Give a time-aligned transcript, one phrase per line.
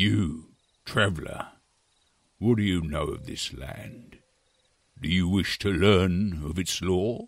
[0.00, 0.44] You,
[0.84, 1.48] traveller,
[2.38, 4.18] what do you know of this land?
[5.02, 7.26] Do you wish to learn of its lore?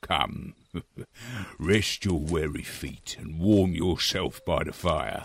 [0.00, 0.54] Come,
[1.58, 5.24] rest your weary feet and warm yourself by the fire.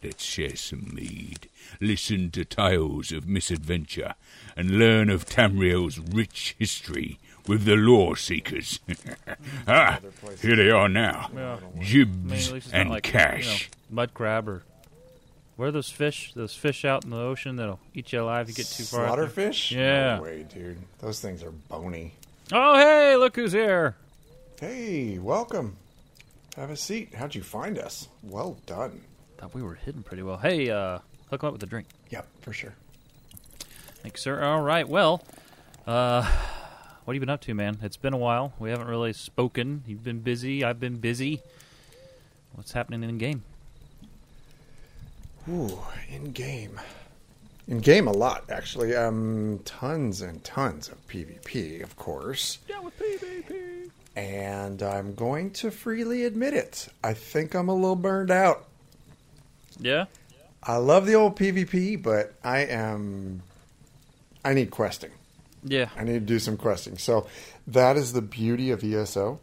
[0.00, 1.48] Let's share some mead,
[1.80, 4.14] listen to tales of misadventure,
[4.56, 8.78] and learn of Tamriel's rich history with the Lore Seekers.
[9.66, 9.98] ah,
[10.40, 11.28] here they are now.
[11.34, 11.58] Yeah.
[11.80, 13.62] Jibs I mean, at least it's and like Cash.
[13.62, 14.62] You know, mud crab or
[15.58, 16.32] where are those fish?
[16.34, 19.06] Those fish out in the ocean that'll eat you alive if you get too far.
[19.06, 19.26] out there?
[19.26, 19.72] Slaughterfish?
[19.76, 20.16] Yeah.
[20.18, 20.78] No way, dude.
[21.00, 22.14] Those things are bony.
[22.52, 23.96] Oh, hey, look who's here.
[24.60, 25.76] Hey, welcome.
[26.54, 27.12] Have a seat.
[27.12, 28.06] How'd you find us?
[28.22, 29.00] Well done.
[29.36, 30.36] Thought we were hidden pretty well.
[30.36, 31.88] Hey, uh, hook 'em up with a drink.
[32.10, 32.74] Yep, for sure.
[34.02, 34.40] Thanks, sir.
[34.40, 34.88] All right.
[34.88, 35.24] Well,
[35.88, 36.22] uh,
[37.04, 37.78] what have you been up to, man?
[37.82, 38.52] It's been a while.
[38.60, 39.82] We haven't really spoken.
[39.88, 40.62] You've been busy.
[40.62, 41.42] I've been busy.
[42.52, 43.42] What's happening in the game?
[45.50, 46.80] Ooh, in game.
[47.66, 48.94] In game, a lot actually.
[48.94, 52.58] Um, tons and tons of PvP, of course.
[52.68, 53.90] Yeah, with PvP.
[54.16, 56.88] And I'm going to freely admit it.
[57.04, 58.66] I think I'm a little burned out.
[59.78, 60.06] Yeah.
[60.62, 63.42] I love the old PvP, but I am.
[64.44, 65.10] I need questing.
[65.62, 65.88] Yeah.
[65.96, 66.98] I need to do some questing.
[66.98, 67.26] So
[67.66, 69.40] that is the beauty of ESO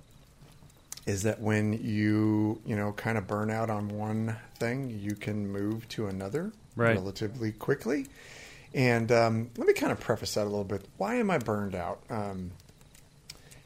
[1.06, 5.48] is that when you, you know, kind of burn out on one thing, you can
[5.52, 6.96] move to another Right.
[6.96, 8.08] relatively quickly.
[8.74, 10.86] And um, let me kind of preface that a little bit.
[10.98, 12.02] Why am I burned out?
[12.10, 12.52] Um,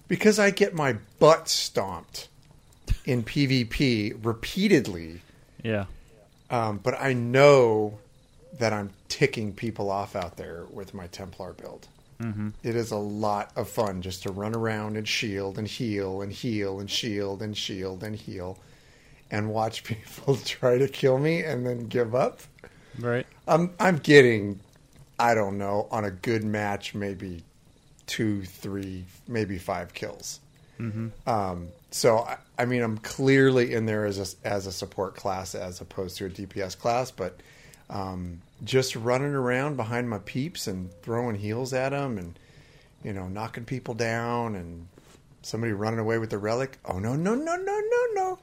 [0.08, 2.28] because I get my butt stomped
[3.06, 5.22] in PvP repeatedly,
[5.64, 5.86] Yeah.
[6.52, 7.98] um, but I know
[8.60, 11.88] that I'm ticking people off out there with my Templar build.
[12.22, 12.50] Mm-hmm.
[12.64, 16.32] It is a lot of fun just to run around and shield and heal and
[16.34, 18.58] heal and shield and shield and heal
[19.32, 22.42] and watch people try to kill me and then give up.
[22.98, 23.26] Right.
[23.48, 24.60] I'm I'm getting
[25.18, 27.44] I don't know on a good match maybe
[28.08, 30.40] two, three, maybe five kills.
[30.80, 31.30] Mm-hmm.
[31.30, 35.56] Um, so I, I mean I'm clearly in there as a, as a support class
[35.56, 37.40] as opposed to a DPS class, but
[37.90, 42.38] um, just running around behind my peeps and throwing heals at them and
[43.04, 44.88] you know knocking people down and
[45.42, 46.78] somebody running away with the relic.
[46.86, 48.40] Oh no no no no no no!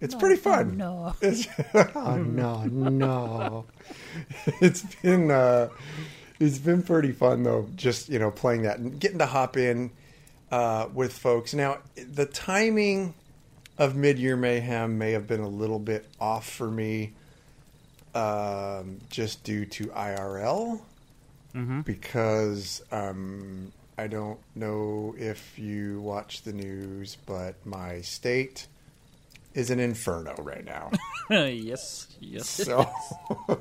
[0.00, 0.76] It's pretty fun.
[0.76, 1.14] No.
[1.22, 1.46] It's,
[1.94, 3.66] oh no, no.
[4.60, 5.68] It's been uh,
[6.38, 7.68] it's been pretty fun though.
[7.76, 9.90] Just you know playing that and getting to hop in
[10.50, 11.52] uh, with folks.
[11.54, 13.14] Now the timing
[13.78, 17.12] of Mid Year Mayhem may have been a little bit off for me,
[18.14, 20.80] um, just due to IRL
[21.54, 21.80] Mm-hmm.
[21.80, 28.68] because um, I don't know if you watch the news, but my state
[29.54, 30.90] is an inferno right now.
[31.30, 32.08] yes.
[32.20, 32.48] Yes.
[32.48, 32.88] so,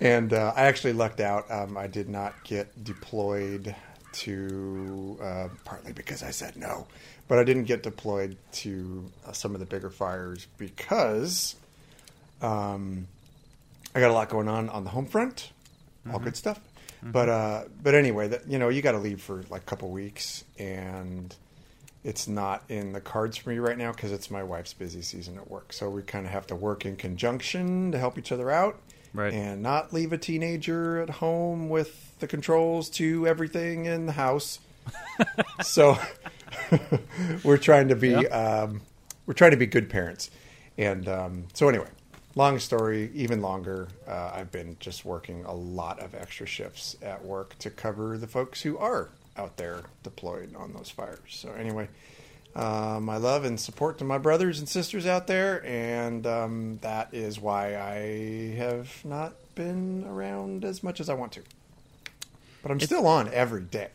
[0.00, 1.50] and uh, I actually lucked out.
[1.50, 3.74] Um, I did not get deployed
[4.12, 6.86] to uh, partly because I said no,
[7.28, 11.54] but I didn't get deployed to uh, some of the bigger fires because
[12.42, 13.06] um,
[13.94, 15.50] I got a lot going on on the home front.
[16.10, 16.58] All good stuff.
[17.02, 19.90] But uh, but anyway, that you know, you got to leave for like a couple
[19.90, 21.34] weeks, and
[22.04, 25.36] it's not in the cards for me right now because it's my wife's busy season
[25.36, 25.72] at work.
[25.72, 28.78] So we kind of have to work in conjunction to help each other out,
[29.12, 29.32] Right.
[29.32, 34.60] and not leave a teenager at home with the controls to everything in the house.
[35.62, 35.98] so
[37.44, 38.80] we're trying to be um,
[39.26, 40.30] we're trying to be good parents,
[40.78, 41.86] and um, so anyway,
[42.34, 43.88] long story, even longer.
[44.08, 48.26] Uh, I've been just working a lot of extra shifts at work to cover the
[48.26, 49.10] folks who are
[49.40, 51.18] out there deployed on those fires.
[51.28, 51.88] So anyway,
[52.54, 57.08] uh, my love and support to my brothers and sisters out there, and um, that
[57.12, 61.42] is why I have not been around as much as I want to.
[62.62, 63.88] But I'm It's- still on every day.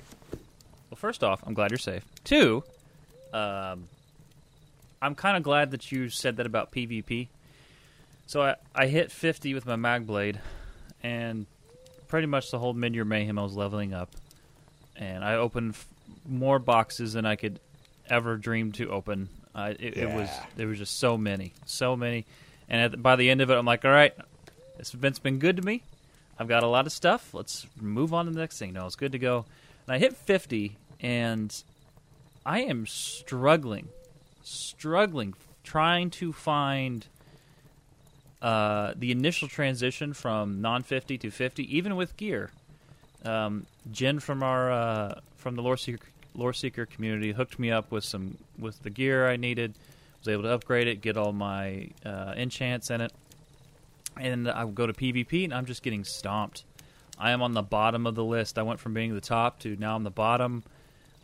[0.90, 2.04] Well, first off, I'm glad you're safe.
[2.24, 2.64] Two,
[3.34, 3.88] um,
[5.02, 7.28] I'm kind of glad that you said that about PvP.
[8.28, 10.40] So I, I hit 50 with my mag blade,
[11.04, 11.46] and
[12.08, 14.10] pretty much the whole mid year mayhem I was leveling up,
[14.98, 15.88] and I opened f-
[16.28, 17.60] more boxes than I could
[18.10, 19.30] ever dream to open.
[19.54, 22.26] I it, it was there was just so many, so many,
[22.70, 24.14] and at, the- by the end of it, I'm like, all right,
[24.78, 25.84] this event's been good to me.
[26.38, 27.34] I've got a lot of stuff.
[27.34, 28.74] Let's move on to the next thing.
[28.74, 29.46] No, it's good to go.
[29.88, 31.64] And I hit 50, and
[32.46, 33.88] I am struggling,
[34.44, 35.34] struggling,
[35.64, 37.06] trying to find
[38.42, 42.52] uh, the initial transition from non 50 to 50, even with gear.
[43.24, 47.92] Um, Jen from our uh, from the lore seeker lore seeker community hooked me up
[47.92, 49.76] with some with the gear I needed.
[50.20, 53.14] Was able to upgrade it, get all my uh, enchants in it,
[54.20, 56.64] and I go to PvP, and I'm just getting stomped.
[57.20, 58.58] I am on the bottom of the list.
[58.58, 60.64] I went from being the top to now I'm the bottom.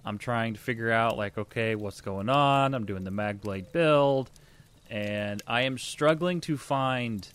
[0.06, 2.74] I'm trying to figure out like, okay, what's going on?
[2.74, 4.30] I'm doing the Magblade build,
[4.90, 7.28] and I am struggling to find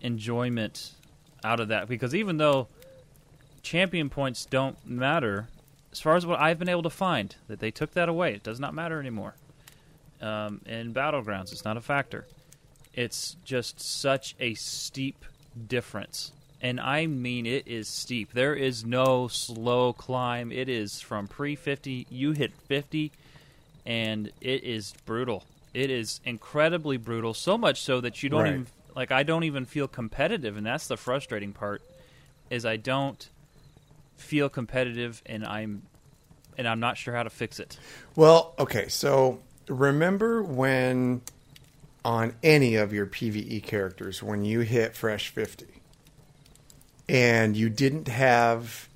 [0.00, 0.92] enjoyment
[1.44, 2.68] out of that because even though
[3.66, 5.48] champion points don't matter,
[5.90, 8.32] as far as what I've been able to find, that they took that away.
[8.34, 9.34] It does not matter anymore.
[10.22, 12.26] Um, in battlegrounds, it's not a factor.
[12.94, 15.24] It's just such a steep
[15.66, 16.30] difference.
[16.62, 18.32] And I mean, it is steep.
[18.32, 20.52] There is no slow climb.
[20.52, 23.10] It is from pre 50, you hit 50,
[23.84, 25.42] and it is brutal.
[25.74, 28.52] It is incredibly brutal, so much so that you don't Right.
[28.52, 30.56] even, like, I don't even feel competitive.
[30.56, 31.82] And that's the frustrating part,
[32.48, 33.28] is I don't
[34.16, 35.82] feel competitive and I'm
[36.58, 37.78] and I'm not sure how to fix it.
[38.14, 41.22] Well, okay, so remember when
[42.04, 45.66] on any of your PvE characters when you hit fresh 50
[47.08, 48.88] and you didn't have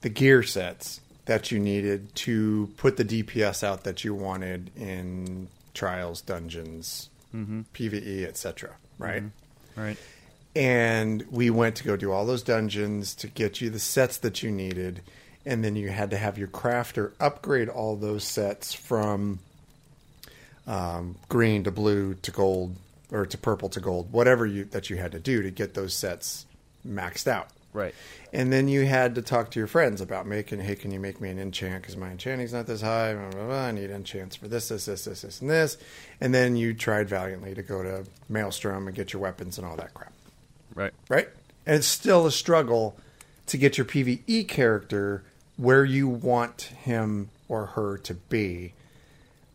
[0.00, 5.48] the gear sets that you needed to put the DPS out that you wanted in
[5.72, 7.62] trials, dungeons, mm-hmm.
[7.72, 9.22] PvE, etc., right?
[9.22, 9.80] Mm-hmm.
[9.80, 9.98] Right.
[10.56, 14.42] And we went to go do all those dungeons to get you the sets that
[14.42, 15.00] you needed
[15.46, 19.38] and then you had to have your crafter upgrade all those sets from
[20.66, 22.76] um, green to blue to gold
[23.10, 25.94] or to purple to gold whatever you that you had to do to get those
[25.94, 26.46] sets
[26.86, 27.92] maxed out Right.
[28.32, 31.20] and then you had to talk to your friends about making, hey, can you make
[31.20, 31.82] me an enchant?
[31.82, 33.14] Because my enchanting's not this high.
[33.14, 33.64] Blah, blah, blah.
[33.64, 35.76] I need enchants for this, this, this, this, this, and this.
[36.20, 39.74] And then you tried valiantly to go to Maelstrom and get your weapons and all
[39.74, 40.12] that crap
[40.74, 40.92] Right.
[41.08, 41.28] right?
[41.66, 42.96] And it's still a struggle
[43.46, 45.24] to get your PVE character
[45.56, 48.74] where you want him or her to be,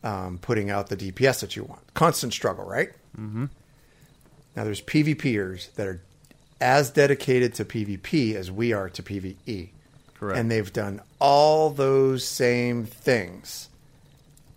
[0.03, 1.94] um, putting out the DPS that you want.
[1.94, 2.89] Constant struggle, right?
[3.17, 3.45] Mm-hmm.
[4.56, 6.01] Now, there's PvPers that are
[6.61, 9.69] as dedicated to PvP as we are to PvE.
[10.15, 10.38] Correct.
[10.38, 13.69] And they've done all those same things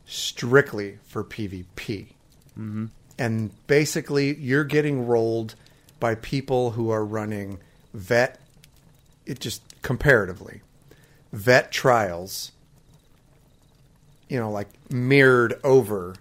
[0.07, 2.07] strictly for PvP.
[2.59, 2.87] Mm-hmm.
[3.19, 5.55] And basically, you're getting rolled
[6.03, 7.61] by people who are running
[7.95, 8.41] vet,
[9.25, 10.61] it just comparatively,
[11.33, 12.51] vet trials,
[14.29, 16.17] you know, like mirrored over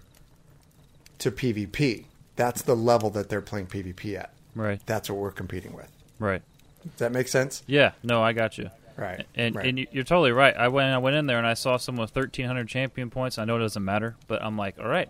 [1.18, 2.04] to PvP.
[2.36, 4.32] That's the level that they're playing PvP at.
[4.54, 4.80] Right.
[4.86, 5.90] That's what we're competing with.
[6.20, 6.42] Right.
[6.84, 7.64] Does that make sense?
[7.66, 7.90] Yeah.
[8.04, 8.70] No, I got you.
[8.96, 9.26] Right.
[9.34, 9.66] And right.
[9.66, 10.56] and you- you're totally right.
[10.56, 13.36] I went I went in there and I saw someone with 1300 champion points.
[13.36, 15.08] I know it doesn't matter, but I'm like, all right,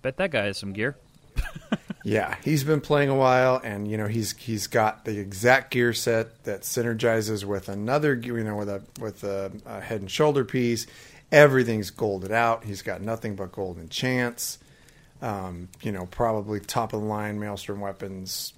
[0.00, 0.96] bet that guy has some gear.
[2.06, 5.92] Yeah, he's been playing a while, and you know he's he's got the exact gear
[5.92, 10.44] set that synergizes with another, you know, with a with a, a head and shoulder
[10.44, 10.86] piece.
[11.32, 12.62] Everything's golded out.
[12.62, 14.58] He's got nothing but gold enchants.
[15.20, 18.52] Um, you know, probably top of the line maelstrom weapons,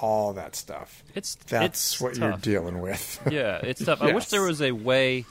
[0.00, 1.02] all that stuff.
[1.16, 3.20] It's That's it's what you're dealing with.
[3.28, 4.02] Yeah, it's tough.
[4.02, 5.26] I wish there was a way,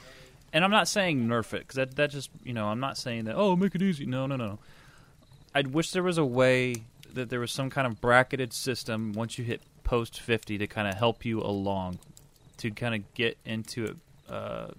[0.51, 3.24] and I'm not saying nerf it because that that just you know I'm not saying
[3.24, 4.06] that oh make it easy.
[4.06, 4.60] No, no, no.
[5.56, 6.83] I wish there was a way
[7.13, 10.88] that there was some kind of bracketed system once you hit post 50 to kind
[10.88, 12.00] of help you along,
[12.57, 13.95] to kind of get into
[14.30, 14.71] a, uh,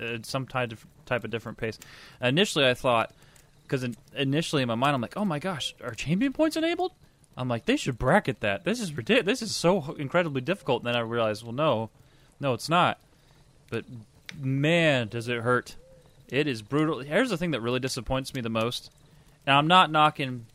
[0.00, 1.78] uh, some type of type of different pace.
[2.20, 3.12] Initially, I thought
[3.62, 6.92] because initially in my mind I'm like, oh my gosh, are champion points enabled?
[7.36, 8.64] I'm like, they should bracket that.
[8.64, 9.40] This is ridiculous.
[9.40, 10.82] This is so incredibly difficult.
[10.82, 11.88] And then I realized, well, no,
[12.40, 12.98] no, it's not.
[13.70, 13.84] But
[14.38, 15.76] man, does it hurt!
[16.28, 17.00] It is brutal.
[17.00, 18.90] Here's the thing that really disappoints me the most.
[19.46, 20.46] And I'm not knocking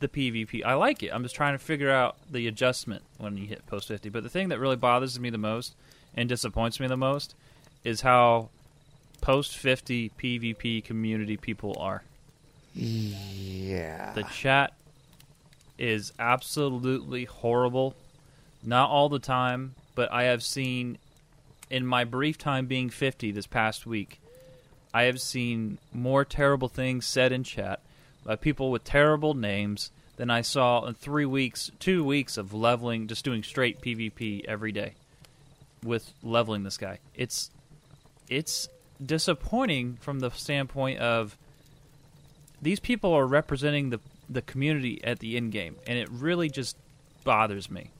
[0.00, 0.64] the PvP.
[0.64, 1.10] I like it.
[1.12, 4.08] I'm just trying to figure out the adjustment when you hit post 50.
[4.08, 5.74] But the thing that really bothers me the most
[6.14, 7.34] and disappoints me the most
[7.84, 8.48] is how
[9.20, 12.02] post 50 PvP community people are.
[12.74, 14.12] yeah.
[14.12, 14.72] The chat
[15.78, 17.94] is absolutely horrible.
[18.62, 20.98] Not all the time, but I have seen
[21.70, 24.20] in my brief time being 50 this past week,
[24.94, 27.80] I have seen more terrible things said in chat
[28.26, 33.06] by people with terrible names than I saw in three weeks, two weeks of leveling,
[33.06, 34.94] just doing straight PvP every day
[35.82, 36.98] with leveling this guy.
[37.14, 37.50] It's
[38.28, 38.68] it's
[39.04, 41.36] disappointing from the standpoint of
[42.60, 46.76] these people are representing the the community at the end game, and it really just
[47.22, 47.90] bothers me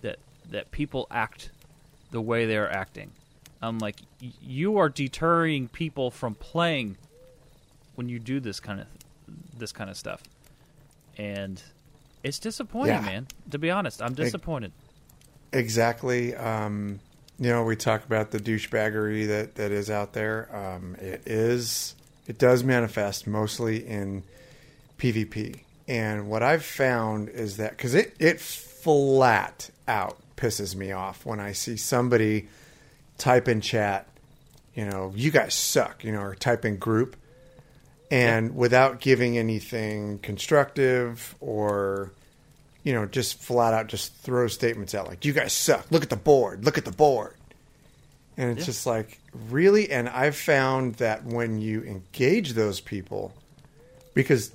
[0.00, 0.18] that
[0.50, 1.50] that people act
[2.10, 3.10] the way they're acting.
[3.60, 6.96] I'm like, you are deterring people from playing
[7.96, 8.86] when you do this kind of
[9.56, 10.22] this kind of stuff,
[11.16, 11.60] and
[12.22, 13.00] it's disappointing, Yeah.
[13.00, 13.26] man.
[13.50, 14.72] To be honest, I'm disappointed.
[15.52, 16.34] Exactly.
[16.34, 17.00] Um,
[17.38, 20.48] you know, we talk about the douchebaggery that, that is out there.
[20.54, 21.94] Um, it is,
[22.26, 24.24] it does manifest mostly in
[24.98, 25.60] PvP.
[25.86, 31.40] And what I've found is that because it, it flat out pisses me off when
[31.40, 32.48] I see somebody
[33.16, 34.06] type in chat,
[34.74, 37.16] you know, you guys suck, you know, or type in group
[38.10, 42.12] and without giving anything constructive or
[42.84, 45.84] you know, just flat out just throw statements out like, you guys suck.
[45.90, 46.64] Look at the board.
[46.64, 47.34] Look at the board.
[48.38, 48.66] And it's Yeah.
[48.66, 49.18] just like,
[49.50, 49.90] really?
[49.90, 53.34] And I've found that when you engage those people,
[54.14, 54.52] because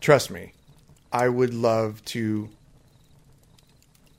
[0.00, 0.52] trust me,
[1.10, 2.50] I would love to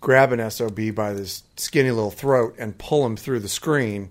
[0.02, 4.10] grab an SOB by this skinny little throat and pull him through the screen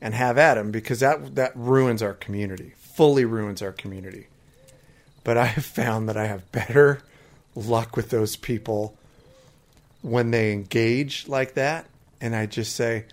[0.00, 2.72] and have at him because that that ruins our community.
[2.94, 4.28] Fully ruins our community.
[5.24, 7.00] But I have found that I have better
[7.54, 8.96] luck with those people
[10.02, 11.86] when they engage like that
[12.20, 13.04] and I just say,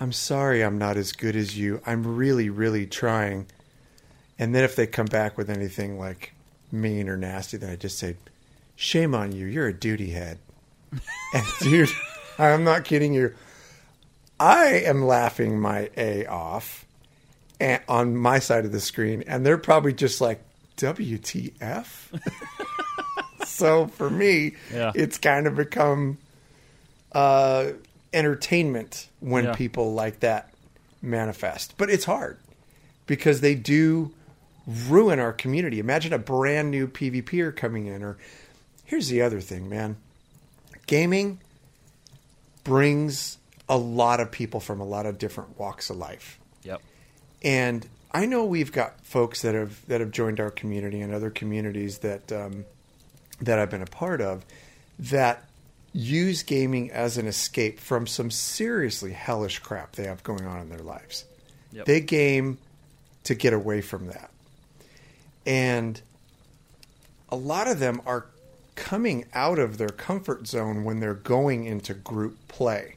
[0.00, 1.80] "I'm sorry I'm not as good as you.
[1.86, 3.46] I'm really really trying."
[4.38, 6.32] And then if they come back with anything like
[6.70, 8.16] mean or nasty, then I just say,
[8.76, 9.46] "Shame on you.
[9.46, 10.38] You're a duty head."
[11.34, 11.90] and dude,
[12.38, 13.34] I'm not kidding you.
[14.38, 16.84] I am laughing my A off
[17.60, 20.40] and, on my side of the screen, and they're probably just like,
[20.76, 22.20] WTF?
[23.44, 24.92] so for me, Yeah.
[24.94, 26.18] it's kind of become
[27.12, 27.72] uh,
[28.12, 29.54] entertainment when Yeah.
[29.54, 30.50] people like that
[31.02, 31.74] manifest.
[31.78, 32.36] But it's hard
[33.06, 34.12] because they do
[34.66, 35.78] ruin our community.
[35.80, 38.18] Imagine a brand new PvPer coming in, or
[38.84, 39.96] here's the other thing, man
[40.86, 41.38] gaming
[42.64, 43.36] brings
[43.68, 46.37] a lot of people from a lot of different walks of life.
[47.42, 51.30] And I know we've got folks that have that have joined our community and other
[51.30, 52.64] communities that um,
[53.40, 54.44] that I've been a part of
[54.98, 55.44] that
[55.92, 60.68] use gaming as an escape from some seriously hellish crap they have going on in
[60.68, 61.24] their lives.
[61.72, 61.86] Yep.
[61.86, 62.58] They game
[63.24, 64.30] to get away from that.
[65.46, 66.00] And
[67.30, 68.26] a lot of them are
[68.74, 72.96] coming out of their comfort zone when they're going into group play,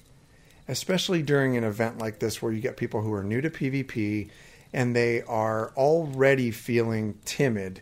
[0.71, 4.29] especially during an event like this where you get people who are new to PvP
[4.71, 7.81] and they are already feeling timid,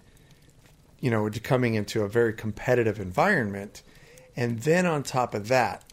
[1.00, 3.84] you know, coming into a very competitive environment.
[4.36, 5.84] And then on top of that,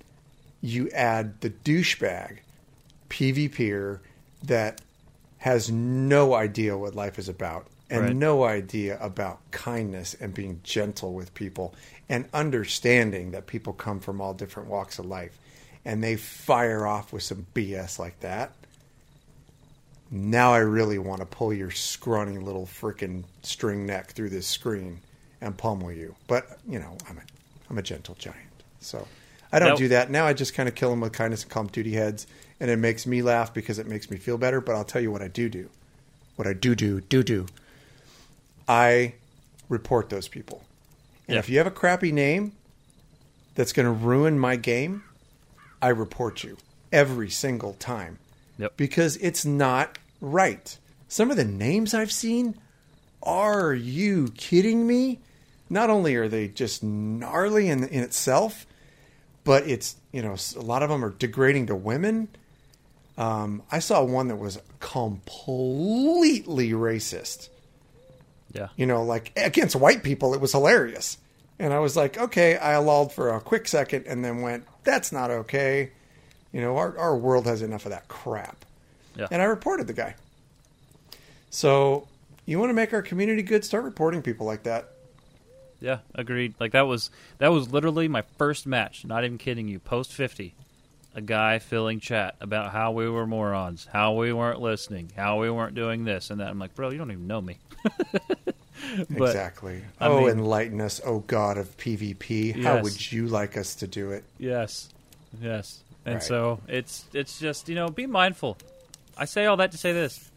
[0.63, 2.39] you add the douchebag
[3.11, 4.01] PvPer
[4.45, 4.81] that
[5.37, 8.17] has no idea what life is about and Right.
[8.17, 11.75] no idea about kindness and being gentle with people
[12.09, 15.39] and understanding that people come from all different walks of life
[15.87, 18.53] and they fire off with some BS like that.
[20.11, 25.01] Now I really want to pull your scrawny little freaking string neck through this screen
[25.41, 26.15] and pummel you.
[26.29, 27.23] But, you know, I'm a
[27.71, 28.39] I'm a gentle giant.
[28.81, 29.07] So
[29.53, 30.11] I don't Now- do that.
[30.11, 32.27] Now I just kind of kill them with kindness and call them duty heads
[32.61, 35.11] and it makes me laugh because it makes me feel better, but I'll tell you
[35.11, 35.69] what I do do.
[36.37, 37.47] What I do do do do.
[38.69, 39.15] I
[39.69, 40.65] report those people.
[41.29, 41.39] And Yeah.
[41.41, 42.53] if you have a crappy name
[43.57, 45.03] that's going to ruin my game,
[45.83, 46.57] I report you
[46.93, 48.19] every single time
[48.59, 48.77] Yep.
[48.77, 50.79] because it's not right.
[51.09, 52.57] Some of the names I've seen,
[53.23, 55.19] are you kidding me?
[55.69, 58.67] Not only are they just gnarly in, in itself,
[59.45, 62.29] but it's, you know, a lot of them are degrading to women.
[63.19, 67.49] Um, I saw one that was completely racist
[68.53, 68.69] Yeah.
[68.77, 71.19] you know, like against white people, it was hilarious.
[71.59, 75.13] And I was like, okay, I lulled for a quick second and then went, that's
[75.13, 75.91] not okay.
[76.53, 78.65] You know, our, our world has enough of that crap.
[79.15, 79.27] Yeah.
[79.31, 80.15] And I reported the guy.
[81.51, 82.09] So
[82.47, 84.93] you want to make our community good, start reporting people like that.
[85.81, 86.55] Yeah, agreed.
[86.59, 89.05] Like that was that was literally my first match.
[89.05, 89.79] Not even kidding you.
[89.79, 90.55] Post fifty,
[91.17, 95.51] a guy filling chat about how we were morons, how we weren't listening, how we
[95.51, 96.49] weren't doing this and that.
[96.49, 97.59] I'm like, bro, you don't even know me.
[99.11, 99.83] But, exactly.
[99.99, 102.63] I oh, mean- enlighten us, oh God of PvP.
[102.63, 104.23] How would you like us to do it?
[104.39, 104.91] Yes,
[105.41, 105.81] yes.
[106.05, 106.23] And Right.
[106.23, 108.59] so it's it's just you know be mindful.
[109.17, 110.31] I say all that to say this: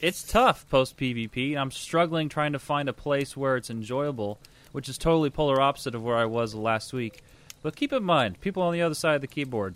[0.00, 1.56] it's tough post PvP.
[1.56, 4.38] I'm struggling trying to find a place where it's enjoyable,
[4.70, 7.22] which is totally polar opposite of where I was last week.
[7.62, 9.74] But keep in mind, people on the other side of the keyboard,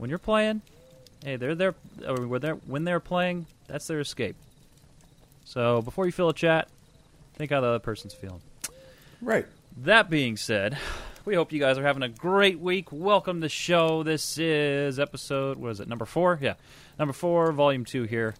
[0.00, 0.62] when you're playing,
[1.22, 1.74] hey, they're there.
[2.08, 4.34] Or when they're when they're playing, that's their escape.
[5.44, 6.68] So before you fill a chat,
[7.34, 8.40] think how the other person's feeling.
[9.20, 9.46] Right.
[9.76, 10.78] That being said,
[11.26, 12.90] we hope you guys are having a great week.
[12.90, 14.02] Welcome to the show.
[14.02, 16.38] This is episode, what is it, number four?
[16.40, 16.54] Yeah,
[16.98, 18.34] number four, volume two here,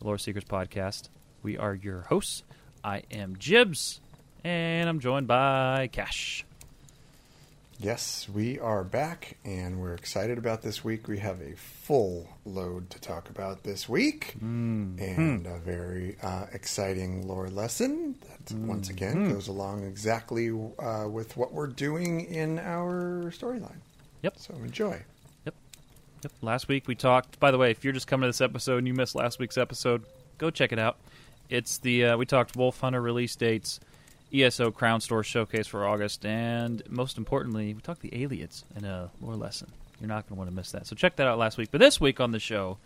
[0.00, 1.10] the Lore Seekers podcast.
[1.44, 2.42] We are your hosts.
[2.82, 4.00] I am Jibs,
[4.42, 6.44] and I'm joined by Cash.
[7.80, 11.08] Yes, we are back, and we're excited about this week.
[11.08, 17.26] We have a full load to talk about this week, and a very uh, exciting
[17.26, 23.32] lore lesson that, once again, goes along exactly uh, with what we're doing in our
[23.36, 23.80] storyline.
[24.22, 24.34] Yep.
[24.38, 25.02] So enjoy.
[25.44, 25.54] Yep.
[26.22, 26.32] Yep.
[26.42, 27.40] Last week we talked.
[27.40, 29.58] By the way, if you're just coming to this episode and you missed last week's
[29.58, 30.04] episode,
[30.38, 30.96] go check it out.
[31.50, 33.80] It's the uh, we talked Wolf Hunter release dates,
[34.34, 39.10] ESO Crown Store showcase for August, and most importantly, we talked the Ayleids in a
[39.20, 39.70] lore lesson.
[40.00, 40.86] You're not going to want to miss that.
[40.86, 41.68] So check that out last week.
[41.70, 42.78] But this week on the show,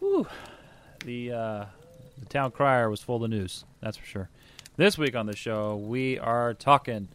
[0.00, 0.26] whew,
[1.04, 1.64] the uh,
[2.18, 3.64] the town crier was full of news.
[3.80, 4.28] That's for sure.
[4.76, 7.06] This week on the show, we are talking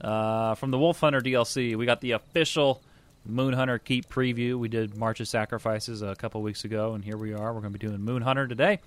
[0.00, 1.74] uh, from the Wolf Hunter DLC.
[1.74, 2.80] We got the official
[3.26, 4.58] Moon Hunter Keep preview.
[4.58, 7.52] We did March of Sacrifices a couple weeks ago, and here we are.
[7.52, 8.78] We're going to be doing Moon Hunter today.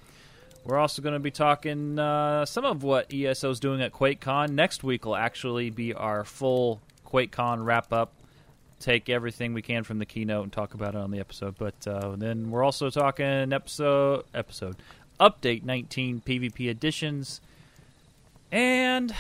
[0.65, 4.51] We're also going to be talking uh, some of what ESO is doing at QuakeCon.
[4.51, 8.13] Next week will actually be our full QuakeCon wrap up.
[8.79, 11.55] Take everything we can from the keynote and talk about it on the episode.
[11.57, 14.77] But uh, then we're also talking episode episode
[15.19, 17.41] update 19 PvP editions.
[18.51, 19.13] And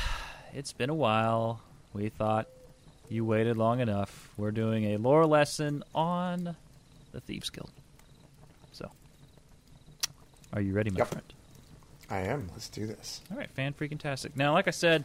[0.53, 1.61] it's been a while.
[1.93, 2.47] We thought
[3.09, 4.29] you waited long enough.
[4.37, 6.55] We're doing a lore lesson on
[7.11, 7.71] the Thieves Guild.
[10.53, 11.07] Are you ready, my Yep.
[11.07, 11.33] friend?
[12.09, 12.49] I am.
[12.53, 13.21] Let's do this.
[13.31, 14.35] All right, fan freaking tastic.
[14.37, 15.03] Now, like I said,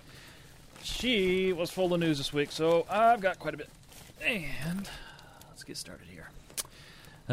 [0.82, 3.70] she was full of news this week, so I've got quite a bit.
[4.20, 4.88] And
[5.48, 6.28] let's get started here.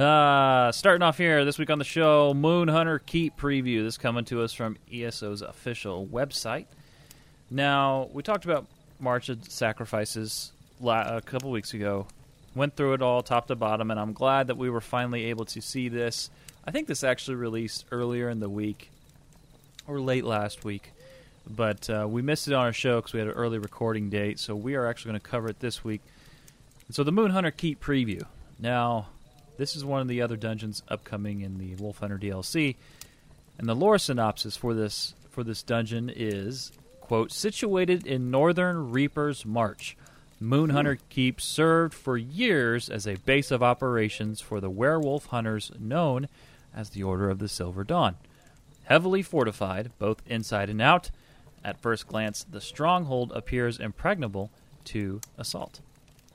[0.02, 3.84] Uh, starting off here this week on the show, Moon Hunter Keep preview.
[3.84, 6.66] This coming to us from ESO's official website.
[7.50, 8.66] Now, we talked about
[9.00, 10.52] March of Sacrifices
[10.86, 12.08] a couple weeks ago.
[12.56, 15.46] Went through it all top to bottom, and I'm glad that we were finally able
[15.46, 16.30] to see this.
[16.68, 18.90] I think this actually released earlier in the week
[19.88, 20.92] or late last week,
[21.48, 24.40] but uh, we missed it on our show because we had an early recording date.
[24.40, 26.02] So we are actually going to cover it this week.
[26.90, 28.24] So the Moon Hunter Keep preview.
[28.60, 29.08] Now,
[29.58, 32.76] this is one of the other dungeons upcoming in the Wolf Hunter DLC,
[33.58, 39.46] and the lore synopsis for this for this dungeon is quote situated in northern Reaper's
[39.46, 39.96] March.
[40.40, 45.72] Moon Hunter Keep served for years as a base of operations for the werewolf hunters
[45.80, 46.28] known
[46.76, 48.18] as the Order of the Silver Dawn
[48.86, 51.12] heavily fortified, both inside and out.
[51.64, 54.52] At first glance, the stronghold appears impregnable
[54.86, 55.82] to assault.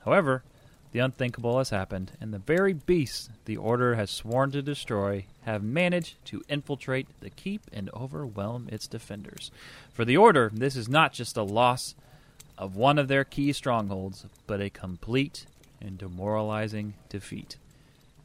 [0.05, 0.43] However,
[0.91, 5.63] the unthinkable has happened, and the very beasts the Order has sworn to destroy have
[5.63, 9.51] managed to infiltrate the keep and overwhelm its defenders.
[9.93, 11.95] For the Order, this is not just a loss
[12.57, 15.45] of one of their key strongholds, but a complete
[15.79, 17.55] and demoralizing defeat.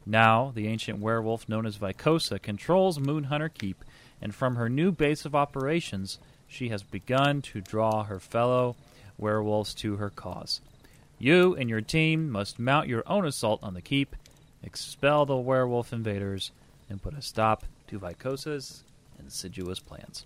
[0.07, 3.85] Now, the ancient werewolf known as Vykosa controls Moonhunter Keep,
[4.23, 8.77] and from her new base of operations, she has begun to draw her fellow
[9.19, 10.61] werewolves to her cause.
[11.19, 14.15] You and your team must mount your own assault on the keep,
[14.63, 16.53] expel the werewolf invaders,
[16.89, 18.85] and put a stop to Vykosa's
[19.19, 20.25] insidious plans.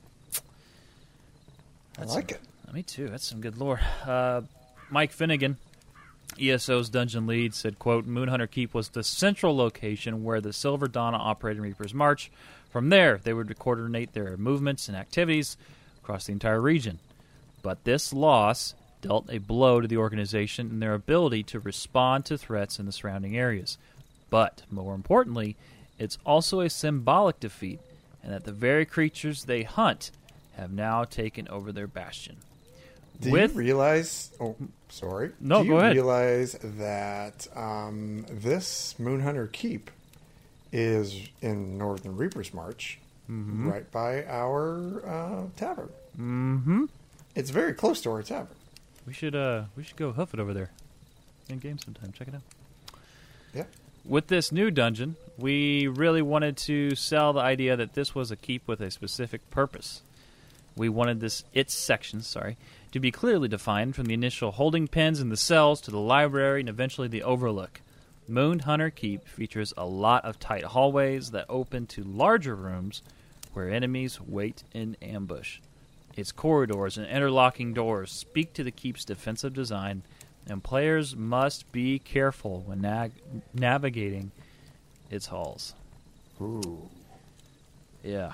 [1.99, 2.40] I like it.
[2.69, 3.09] Uh, Me too.
[3.09, 3.81] That's some good lore.
[4.05, 4.43] Uh,
[4.90, 5.57] Mike Finnegan,
[6.38, 11.16] ESO's dungeon lead, said, "quote Moonhunter Keep was the central location where the Silver Donna
[11.16, 12.31] operated Reaper's March.
[12.71, 15.57] From there, they would coordinate their movements and activities
[16.03, 16.99] across the entire region.
[17.62, 22.38] But this loss dealt a blow to the organization and their ability to respond to
[22.38, 23.79] threats in the surrounding areas.
[24.29, 25.57] But more importantly,
[25.99, 27.81] it's also a symbolic defeat,
[28.23, 30.11] and that the very creatures they hunt
[30.53, 32.37] have now taken over their bastion."
[33.20, 34.30] Do With- you realize?
[34.40, 34.56] Oh,
[34.88, 35.30] sorry.
[35.40, 35.92] No, Do you go ahead.
[35.94, 39.90] realize that um, this Moonhunter Keep
[40.72, 42.98] is in Northern Reaper's March,
[43.30, 43.68] Mm-hmm.
[43.70, 45.88] right by our uh, tavern.
[46.20, 46.85] Mm-hmm.
[47.37, 48.56] It's very close to our tavern.
[49.06, 50.70] We should uh we should go hoof it over there.
[51.48, 52.11] In game sometime.
[52.12, 52.42] Check it out.
[53.54, 53.64] Yeah.
[54.04, 58.37] With this new dungeon, we really wanted to sell the idea that this was a
[58.37, 60.02] keep with a specific purpose.
[60.76, 62.56] We wanted this its section, sorry,
[62.92, 66.61] to be clearly defined from the initial holding pens in the cells to the library
[66.61, 67.81] and eventually the overlook.
[68.26, 73.03] Moon Hunter Keep features a lot of tight hallways that open to larger rooms
[73.53, 75.59] where enemies wait in ambush.
[76.16, 80.03] Its corridors and interlocking doors speak to the keep's defensive design,
[80.48, 83.12] and players must be careful when nag-
[83.55, 84.31] navigating
[85.11, 85.74] its halls.
[86.40, 86.88] Ooh.
[88.03, 88.33] Yeah.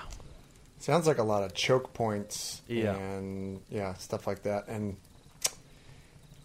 [0.79, 2.95] Sounds like a lot of choke points Yeah.
[2.95, 4.67] and yeah, stuff like that.
[4.67, 4.95] And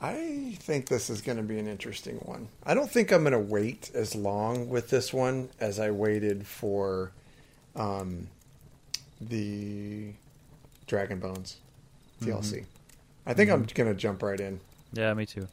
[0.00, 2.48] I think this is going to be an interesting one.
[2.64, 6.46] I don't think I'm going to wait as long with this one as I waited
[6.46, 7.12] for
[7.76, 8.26] um,
[9.20, 10.12] the
[10.86, 11.58] Dragon Bones
[12.20, 12.64] DLC.
[13.26, 14.60] I think I'm going to jump right in.
[14.92, 15.46] Yeah, me too.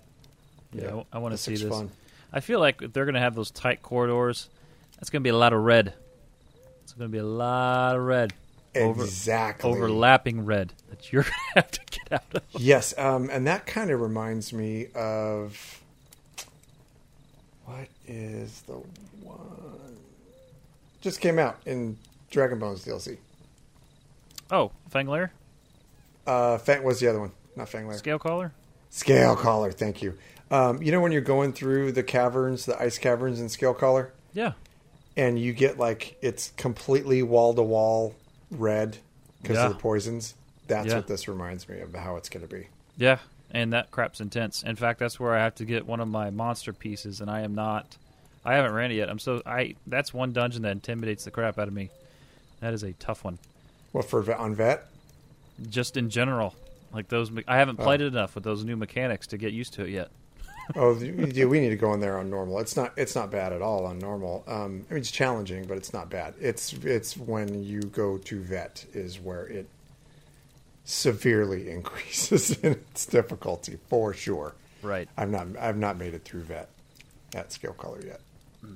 [0.74, 1.70] Yeah, I want to see this.
[1.70, 1.92] fun.
[2.34, 4.50] I feel like if they're going to have those tight corridors,
[4.96, 5.94] that's going to be a lot of red.
[6.84, 8.34] It's going to be a lot of red.
[8.84, 9.70] Over- exactly.
[9.72, 12.44] Overlapping red that you're going to have to get out of.
[12.62, 15.82] Yes, um, and that kind of reminds me of
[17.66, 18.74] what is the
[19.24, 19.98] one
[21.02, 21.98] just came out in
[22.32, 23.18] Dragon Bones DLC.
[24.52, 25.30] Oh, Fanglair?
[26.26, 27.96] Uh, Fang was the other one, not Fanglair.
[27.96, 28.52] Scale Caller?
[28.90, 30.16] Scale Caller, thank you.
[30.52, 34.12] Um, you know when you're going through the caverns, the ice caverns in Scale Caller,
[34.34, 34.54] Yeah.
[35.16, 38.16] and you get like it's completely wall to wall
[38.52, 38.98] red
[39.42, 39.68] because Yeah.
[39.68, 40.36] of the poisons.
[40.68, 40.98] That's Yeah.
[40.98, 42.68] what this reminds me of how it's going to be.
[42.98, 43.20] Yeah,
[43.52, 44.62] and that crap's intense.
[44.64, 47.42] In fact, that's where I have to get one of my monster pieces, and I
[47.42, 47.98] am not.
[48.46, 49.10] I haven't ran it yet.
[49.10, 49.76] I'm so I.
[49.88, 51.90] That's one dungeon that intimidates the crap out of me.
[52.60, 53.40] That is a tough one.
[53.92, 54.86] What for on vet?
[55.70, 56.56] Just in general,
[56.94, 57.32] like those.
[57.48, 57.84] I haven't oh.
[57.84, 60.10] played it enough with those new mechanics to get used to it yet.
[60.76, 62.60] Oh, yeah, we need to go in there on normal.
[62.60, 62.94] It's not.
[62.96, 64.44] It's not bad at all on normal.
[64.48, 66.36] Um, I mean, it's challenging, but it's not bad.
[66.40, 69.68] It's it's when you go to vet is where it
[70.86, 74.54] severely increases in its difficulty for sure.
[74.82, 75.10] Right.
[75.18, 76.70] I've not I've not made it through vet
[77.36, 78.22] at Scale Caller yet.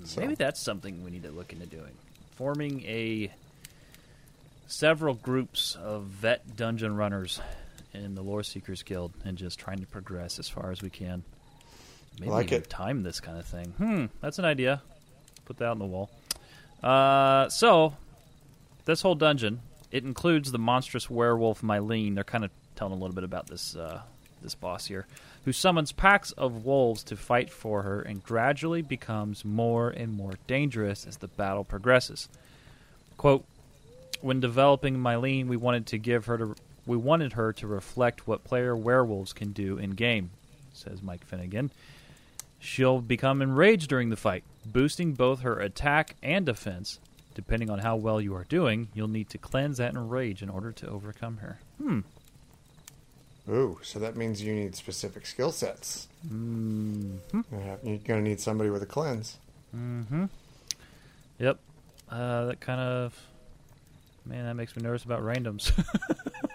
[0.06, 1.91] So Maybe that's something we need to look into doing.
[2.36, 3.32] Forming a
[4.67, 7.39] several groups of vet dungeon runners
[7.93, 11.23] in the Lore Seekers Guild and just trying to progress as far as we can.
[12.19, 12.69] Maybe Like it.
[12.69, 13.67] time this kind of thing.
[13.78, 14.82] Hmm, that's an idea.
[15.45, 16.10] Put that on the wall.
[16.82, 17.95] Uh, so
[18.86, 22.15] this whole dungeon it includes the monstrous werewolf Mylenne.
[22.15, 24.02] They're kind of telling a little bit about this uh,
[24.41, 25.06] this boss here,
[25.45, 30.34] who summons packs of wolves to fight for her and gradually becomes more and more
[30.47, 32.28] dangerous as the battle progresses.
[33.17, 33.45] Quote:
[34.21, 38.43] When developing Mylenne, we wanted to give her to we wanted her to reflect what
[38.43, 40.32] player werewolves can do in game,
[40.73, 41.71] says Mike Finnegan.
[42.63, 46.97] She'll become enraged during the fight, boosting both her attack and defense.
[47.36, 50.71] Depending on how well you are doing, you'll need to cleanse that enrage in order
[50.71, 51.60] to overcome her.
[51.78, 51.99] Hmm.
[53.49, 56.08] ooh, so that means you need specific skill sets.
[56.26, 57.41] Mm-hmm.
[57.52, 59.38] Yeah, You're going to need somebody with a cleanse.
[59.76, 60.26] Mm-hmm.
[61.39, 61.60] Yep.
[62.10, 63.28] Uh, that kind of
[64.26, 65.73] man, that makes me nervous about randoms.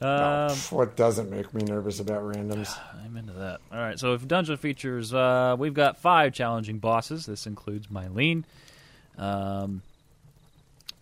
[0.00, 2.78] Um, what doesn't make me nervous about randoms?
[3.04, 3.60] I'm into that.
[3.70, 7.26] All right, so if dungeon features, uh, we've got five challenging bosses.
[7.26, 8.44] This includes Mylenne,
[9.18, 9.82] um,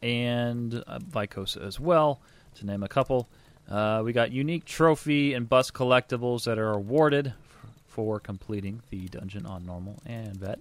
[0.03, 2.21] and uh, Vykosa as well,
[2.57, 3.29] to name a couple.
[3.71, 9.07] Uh, we got unique trophy and bus collectibles that are awarded f- for completing the
[9.09, 10.59] dungeon on normal and vet.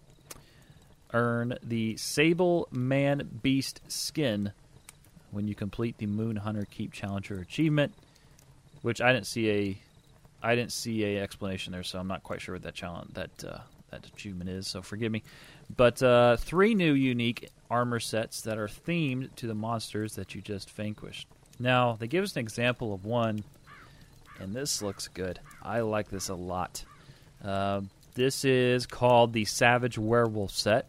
[1.14, 4.52] Earn the Sable Man Beast skin
[5.32, 7.94] when you complete the Moon Hunter Keep Challenger achievement,
[8.88, 9.78] which I didn't see a
[10.42, 13.44] I didn't see a explanation there, so I'm not quite sure what that challenge that
[13.44, 13.58] uh,
[13.92, 14.66] that achievement is.
[14.66, 15.24] So forgive me.
[15.76, 20.42] But uh, three new unique armor sets that are themed to the monsters that you
[20.42, 21.28] just vanquished.
[21.60, 23.44] Now they give us an example of one,
[24.40, 25.42] and this looks good.
[25.62, 26.86] I like this a lot.
[27.44, 27.82] Uh,
[28.16, 30.88] this is called the Savage Werewolf set,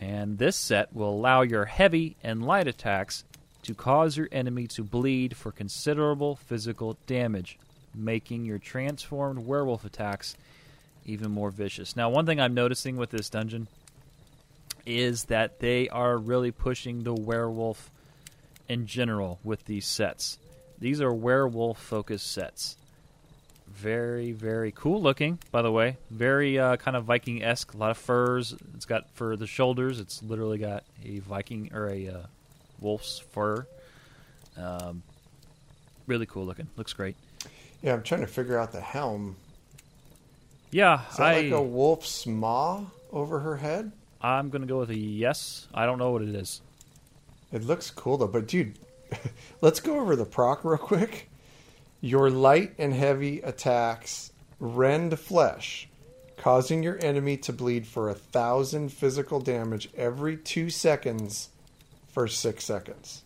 [0.00, 3.22] and this set will allow your heavy and light attacks
[3.64, 7.58] to cause your enemy to bleed for considerable physical damage,
[7.94, 10.36] making your transformed werewolf attacks
[11.04, 11.96] even more vicious.
[11.96, 13.68] Now, one thing I'm noticing with this dungeon
[14.86, 17.90] is that they are really pushing the werewolf
[18.68, 20.38] in general with these sets.
[20.78, 22.76] These are werewolf focused sets.
[23.68, 25.96] Very, very cool looking, by the way.
[26.10, 27.74] Very uh, kind of Viking esque.
[27.74, 28.54] A lot of furs.
[28.74, 30.00] It's got for the shoulders.
[30.00, 32.22] It's literally got a Viking or a uh,
[32.84, 33.66] wolf's fur.
[34.56, 35.02] Um,
[36.06, 36.68] really cool looking.
[36.76, 37.16] Looks great.
[37.82, 39.36] Yeah, I'm trying to figure out the helm.
[40.70, 43.90] Yeah, Is that I like a wolf's maw over her head?
[44.20, 45.66] I'm gonna go with a yes.
[45.74, 46.60] I don't know what it is.
[47.52, 48.78] It looks cool though, but dude,
[49.60, 51.28] let's go over the proc real quick.
[52.00, 55.88] Your light and heavy attacks rend flesh,
[56.36, 61.48] causing your enemy to bleed for a thousand physical damage every two seconds
[62.14, 63.22] for six seconds.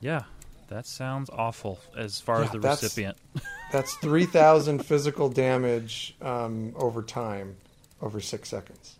[0.00, 0.24] Yeah,
[0.68, 3.16] that sounds awful as far as the that's- recipient.
[3.72, 7.56] That's three thousand physical damage um, over time,
[8.02, 8.96] over six seconds.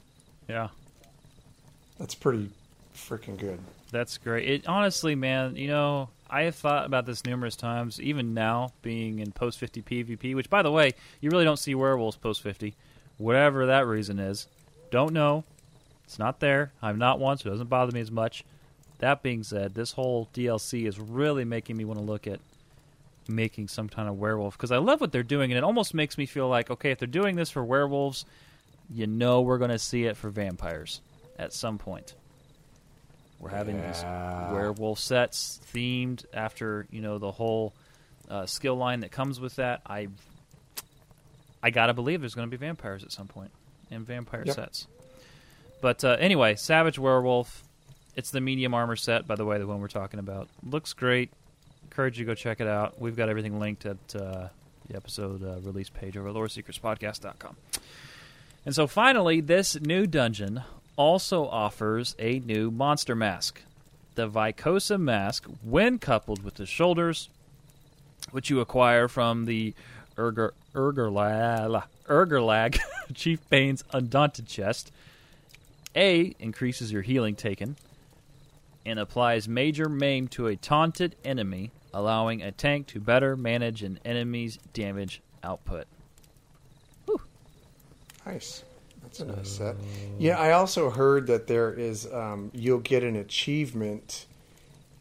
[0.48, 0.68] yeah,
[1.98, 2.48] That's pretty
[2.96, 3.59] freaking good.
[3.90, 4.48] that's great.
[4.48, 8.00] It honestly, man, you know, I have thought about this numerous times.
[8.00, 11.74] Even now, being in post fifty PvP, which by the way, you really don't see
[11.74, 12.74] werewolves post fifty,
[13.18, 14.46] whatever that reason is.
[14.90, 15.44] Don't know.
[16.05, 16.72] It's not there.
[16.81, 18.42] I'm not one, so It doesn't bother me as much.
[19.02, 22.38] That being said, this whole DLC is really making me want to look at
[23.26, 26.16] making some kind of werewolf because I love what they're doing, and it almost makes
[26.16, 28.24] me feel like okay, if they're doing this for werewolves,
[28.88, 31.00] you know we're going to see it for vampires
[31.36, 32.14] at some point.
[33.40, 33.88] We're having Yeah.
[33.88, 37.72] these werewolf sets themed after you know the whole
[38.30, 39.80] uh, skill line that comes with that.
[39.84, 40.06] I
[41.60, 43.50] I gotta believe there's going to be vampires at some point
[43.90, 44.54] and vampire Yep.
[44.54, 44.86] sets.
[45.80, 47.64] But uh, anyway, Savage Werewolf.
[48.14, 50.48] It's the medium armor set, by the way, the one we're talking about.
[50.62, 51.31] Looks great.
[51.85, 53.01] Encourage you to go check it out.
[53.01, 54.48] We've got everything linked at uh,
[54.88, 57.57] the episode uh, release page over at loreseekerspodcast.com.
[58.64, 60.62] And so finally, this new dungeon
[60.96, 63.62] also offers a new monster mask.
[64.14, 67.29] The Vykosa mask, when coupled with the shoulders,
[68.31, 69.75] which you acquire from the
[70.16, 72.79] Urger, Urgerlag, Urgerlag
[73.14, 74.92] Chief Bane's Undaunted chest,
[75.96, 77.77] A, increases your healing taken,
[78.85, 83.99] and applies major maim to a taunted enemy, allowing a tank to better manage an
[84.05, 85.87] enemy's damage output.
[88.25, 88.62] Nice.
[89.03, 89.77] That's a nice set.
[90.18, 94.27] Yeah, I also heard that there is um, you'll get an achievement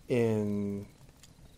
[0.10, 0.86] in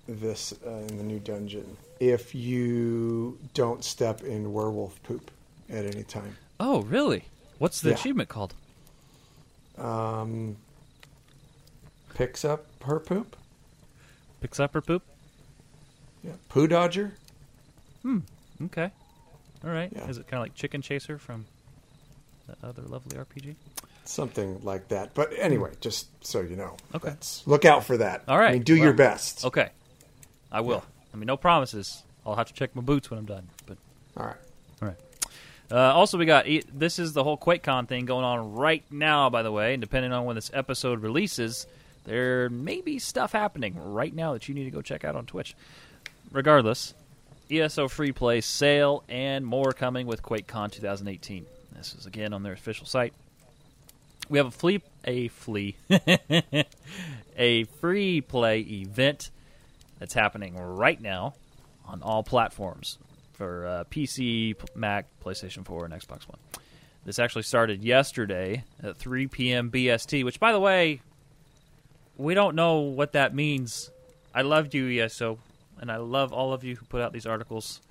[0.08, 5.32] this uh, in the new dungeon if you don't step in werewolf poop
[5.70, 6.36] at any time.
[6.60, 7.24] Oh, really?
[7.60, 7.96] What's the Yeah.
[7.96, 8.54] achievement called?
[9.78, 10.58] Um,
[12.14, 13.36] picks up her poop.
[14.42, 15.04] Picks up her poop?
[16.24, 17.14] Yeah, poo dodger.
[18.02, 18.20] Hmm.
[18.66, 18.92] Okay.
[19.64, 19.92] All right.
[19.94, 20.08] Yeah.
[20.08, 21.46] Is it kind of like Chicken Chaser from
[22.48, 23.56] that other lovely RPG?
[24.06, 25.14] Something like that.
[25.14, 27.14] But anyway, just so you know, Okay.
[27.46, 28.24] look out for that.
[28.28, 28.50] All right.
[28.50, 29.46] I mean, do Well- your best.
[29.46, 29.70] Okay.
[30.52, 30.84] I will.
[31.14, 32.04] I mean, no promises.
[32.26, 33.48] I'll have to check my boots when I'm done.
[33.66, 33.78] But
[34.18, 34.36] All right.
[34.82, 34.98] all right.
[35.72, 39.30] Uh, also, we got this is the whole QuakeCon thing going on right now.
[39.30, 41.66] By the way, and depending on when this episode releases,
[42.06, 45.26] there may be stuff happening right now that you need to go check out on
[45.26, 45.56] Twitch.
[46.32, 46.94] Regardless,
[47.50, 51.46] ESO free play sale and more coming with QuakeCon 2018.
[51.76, 53.14] This is again on their official site.
[54.30, 55.76] We have a flea, a flea,
[57.38, 59.32] a free play event
[60.00, 61.34] that's happening right now
[61.86, 62.98] on all platforms
[63.34, 66.40] for uh, PC, Mac, PlayStation 4, and Xbox One.
[67.06, 69.70] This actually started yesterday at 3 p.m.
[69.70, 71.02] BST, which, by the way,
[72.18, 73.90] we don't know what that means.
[74.34, 75.40] I love you, ESO,
[75.80, 77.82] and I love all of you who put out these articles.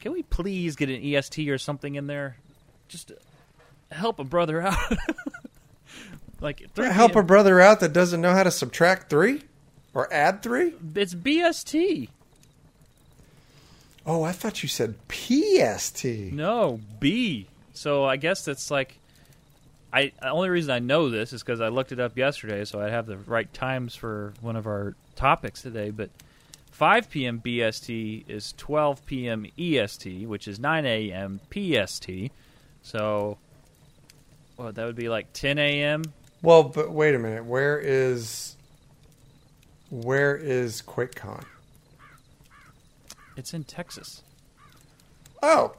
[0.00, 2.36] Can we please get an EST or something in there?
[2.88, 3.12] Just
[3.90, 4.78] help a brother out.
[6.40, 9.42] like 3 Help a brother out that doesn't know how to subtract three
[9.94, 10.74] or add three.
[10.94, 12.08] It's BST.
[14.04, 16.04] Oh, I thought you said PST.
[16.04, 17.48] No, B.
[17.72, 18.98] So I guess that's like
[19.92, 22.80] I the only reason I know this is because I looked it up yesterday, so
[22.80, 25.90] I'd have the right times for one of our topics today.
[25.90, 26.10] But
[26.72, 27.40] 5 p.m.
[27.44, 29.46] BST is 12 p.m.
[29.58, 31.40] EST, which is 9 a.m.
[31.50, 32.10] PST.
[32.82, 33.38] So,
[34.56, 36.02] well, that would be like 10 a.m.
[36.42, 37.44] Well, but wait a minute.
[37.44, 38.56] Where is
[39.90, 41.44] where is QuakeCon?
[43.36, 44.22] It's in Texas.
[45.42, 45.74] Oh.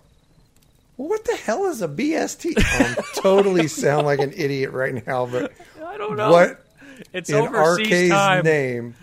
[0.98, 2.54] What the hell is a BST?
[2.58, 5.54] Oh, I'm totally sound like an idiot right now, but
[5.86, 6.32] I don't know.
[6.32, 6.66] what
[7.14, 8.44] It's in overseas RK's time.
[8.44, 8.96] name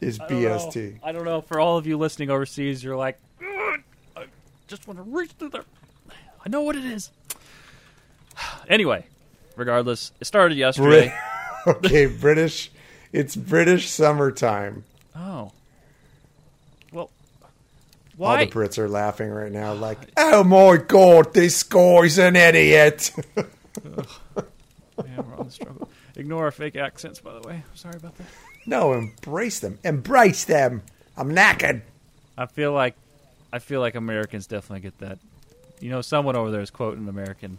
[0.00, 0.48] is I don't know.
[0.48, 0.98] BST?
[1.02, 1.40] I don't know.
[1.42, 4.24] For all of you listening overseas, you're like, I
[4.66, 5.64] just want to reach through there.
[6.44, 7.10] I know what it is.
[8.68, 9.04] Anyway,
[9.56, 11.14] regardless, it started yesterday.
[11.64, 12.70] Brit- okay, British.
[13.12, 14.84] It's British summertime.
[15.14, 15.52] oh,
[16.92, 17.10] well,
[17.42, 17.50] All
[18.16, 18.44] why?
[18.44, 25.20] the Brits are laughing right now, like, "Oh my god, this guy's an idiot." Yeah,
[25.20, 25.88] we're on the struggle.
[26.16, 27.64] Ignore our fake accents, by the way.
[27.74, 28.26] Sorry about that.
[28.66, 30.82] no, embrace them, embrace them.
[31.16, 31.82] I'm knackered.
[32.38, 32.94] I feel like,
[33.52, 35.18] I feel like Americans definitely get that.
[35.80, 37.58] You know, someone over there is quoting an American.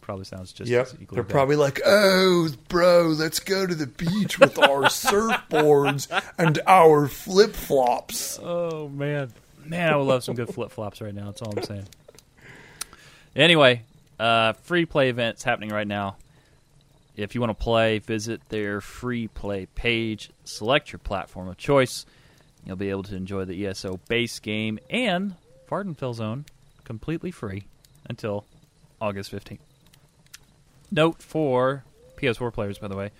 [0.00, 1.30] Probably sounds just Yep, they're bad.
[1.30, 6.08] probably like, "Oh, bro, let's go to the beach with our surfboards
[6.38, 9.32] and our flip flops." Oh man,
[9.64, 11.26] man, I would love some good flip flops right now.
[11.26, 11.86] That's all I'm saying.
[13.36, 13.82] Anyway,
[14.18, 16.16] uh, free play events happening right now.
[17.16, 20.30] If you want to play, visit their free play page.
[20.44, 22.06] Select your platform of choice.
[22.64, 25.34] You'll be able to enjoy the ESO base game and
[25.70, 26.46] Vvardenfell Zone
[26.84, 27.64] completely free
[28.08, 28.44] until
[29.00, 29.58] August 15th.
[30.90, 31.84] Note for
[32.16, 33.10] PS4 players, by the way,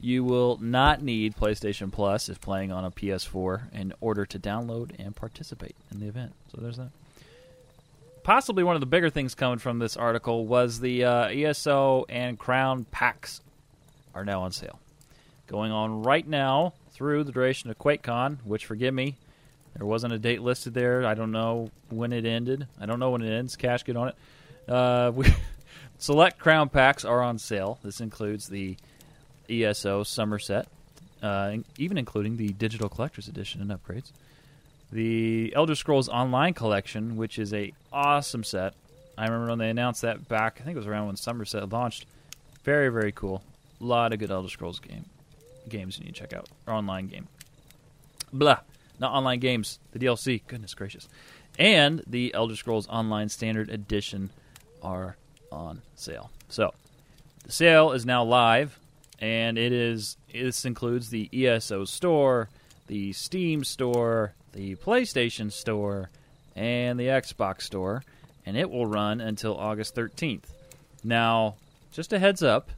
[0.00, 4.90] you will not need PlayStation Plus if playing on a PS4 in order to download
[4.98, 6.32] and participate in the event.
[6.52, 6.90] So there's that.
[8.22, 12.38] Possibly one of the bigger things coming from this article was the uh, ESO and
[12.38, 13.40] Crown packs
[14.14, 14.80] are now on sale.
[15.46, 19.16] Going on right now through the duration of QuakeCon, which forgive me,
[19.76, 21.06] there wasn't a date listed there.
[21.06, 22.66] I don't know when it ended.
[22.80, 23.56] I don't know when it ends.
[23.56, 24.16] Cash, get on it.
[24.68, 25.26] Uh, we,
[25.98, 27.78] select crown packs are on sale.
[27.82, 28.76] This includes the
[29.48, 30.66] ESO Summerset,
[31.22, 34.12] uh, even including the Digital Collector's Edition and upgrades.
[34.92, 38.74] The Elder Scrolls Online Collection, which is a awesome set.
[39.18, 40.58] I remember when they announced that back.
[40.60, 42.06] I think it was around when Summerset launched.
[42.62, 43.42] Very very cool.
[43.80, 45.04] A lot of good Elder Scrolls game
[45.68, 46.48] games you need to check out.
[46.66, 47.28] Or online game.
[48.32, 48.60] Blah.
[48.98, 49.78] Not online games.
[49.92, 50.42] The DLC.
[50.46, 51.08] Goodness gracious.
[51.58, 54.30] And the Elder Scrolls Online Standard Edition
[54.82, 55.16] are
[55.50, 56.30] on sale.
[56.48, 56.72] So
[57.44, 58.78] the sale is now live,
[59.18, 60.16] and it is.
[60.32, 62.48] This includes the ESO store,
[62.86, 66.10] the Steam store, the PlayStation store,
[66.54, 68.02] and the Xbox store,
[68.44, 70.44] and it will run until August 13th.
[71.04, 71.56] Now,
[71.92, 72.70] just a heads up,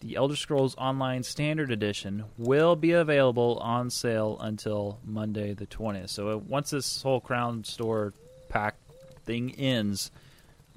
[0.00, 6.10] the Elder Scrolls Online Standard Edition will be available on sale until Monday the 20th.
[6.10, 8.12] So once this whole Crown Store
[8.48, 8.76] pack
[9.24, 10.10] thing ends,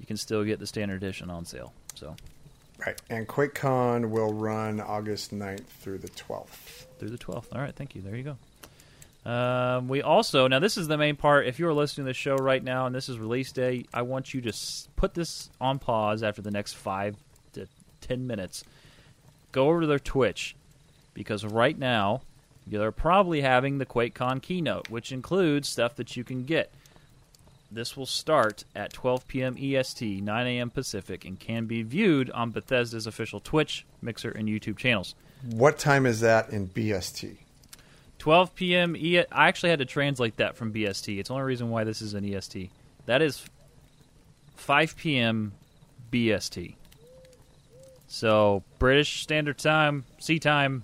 [0.00, 1.72] you can still get the Standard Edition on sale.
[1.94, 2.16] So
[2.84, 2.98] Right.
[3.10, 6.86] And QuakeCon will run August 9th through the 12th.
[6.98, 7.46] through the 12th.
[7.54, 8.00] All right, thank you.
[8.02, 8.22] There you
[9.24, 9.30] go.
[9.30, 11.46] Um, we also now this is the main part.
[11.46, 14.00] If you are listening to the show right now and this is release day, I
[14.02, 17.16] want you to s- put this on pause after the next five
[17.52, 17.66] to
[18.00, 18.64] ten minutes.
[19.52, 20.56] Go over to their Twitch
[21.12, 22.22] because right now
[22.66, 26.72] they're probably having the QuakeCon keynote, which includes stuff that you can get.
[27.72, 29.56] This will start at 12 p.m.
[29.56, 30.70] EST, 9 a.m.
[30.70, 35.14] Pacific, and can be viewed on Bethesda's official Twitch, Mixer, and YouTube channels.
[35.44, 37.36] What time is that in BST?
[38.18, 38.96] 12 p.m.
[38.96, 41.18] E- I actually had to translate that from BST.
[41.18, 42.70] It's the only reason why this is an EST.
[43.06, 43.44] That is
[44.56, 45.52] 5 p.m.
[46.12, 46.74] BST.
[48.08, 50.82] So British Standard Time, C time.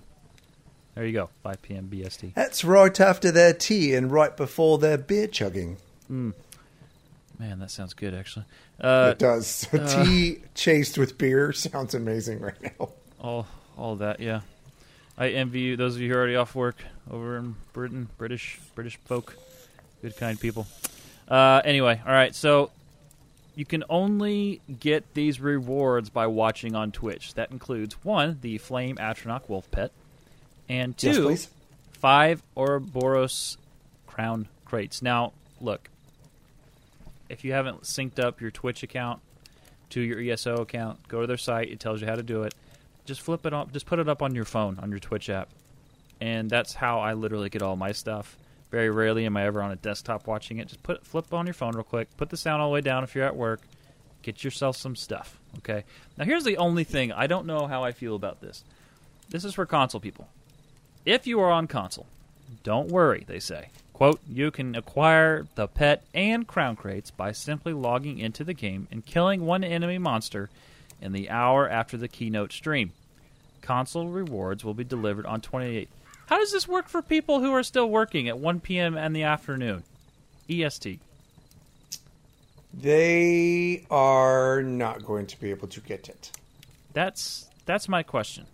[0.95, 1.89] There you go, 5 p.m.
[1.93, 2.33] BST.
[2.33, 5.77] That's right after their tea and right before their beer chugging.
[6.07, 6.31] Hmm.
[7.39, 8.45] Man, that sounds good, actually.
[8.81, 9.47] Uh, it does.
[9.47, 12.89] So tea chased with beer sounds amazing right now.
[13.19, 13.47] all,
[13.77, 14.41] all that, yeah.
[15.17, 16.77] I envy you, those of you who are already off work
[17.09, 19.35] over in Britain, British, British folk,
[20.01, 20.67] good kind people.
[21.27, 22.33] Uh, anyway, all right.
[22.35, 22.71] So
[23.55, 27.33] you can only get these rewards by watching on Twitch.
[27.33, 29.91] That includes one, the Flame Atronach Wolf Pet,
[30.69, 31.49] and two, Yes,
[31.93, 33.57] five Ouroboros
[34.05, 35.01] Crown crates.
[35.01, 35.89] Now, look,
[37.29, 39.21] if you haven't synced up your Twitch account
[39.89, 41.69] to your ESO account, go to their site.
[41.69, 42.53] It tells you how to do it.
[43.05, 43.71] Just flip it up.
[43.71, 45.49] Just put it up on your phone on your Twitch app,
[46.19, 48.37] and that's how I literally get all my stuff.
[48.69, 50.67] Very rarely am I ever on a desktop watching it.
[50.67, 52.15] Just put flip on your phone real quick.
[52.17, 53.61] Put the sound all the way down if you're at work.
[54.23, 55.39] Get yourself some stuff.
[55.59, 55.85] Okay.
[56.17, 58.65] Now here's the only thing I don't know how I feel about this.
[59.29, 60.27] This is for console people.
[61.05, 62.07] If you are on console,
[62.63, 63.69] don't worry, they say.
[63.97, 68.87] Quote, you can acquire the pet and crown crates by simply logging into the game
[68.91, 70.51] and killing one enemy monster
[71.01, 72.91] in the hour after the keynote stream.
[73.63, 75.87] Console rewards will be delivered on 28th.
[76.27, 78.95] How does this work for people who are still working at 1 p.m.
[78.95, 79.81] in the afternoon?
[80.47, 80.99] EST.
[82.75, 86.31] They are not going to be able to get it.
[86.93, 88.45] That's that's my question.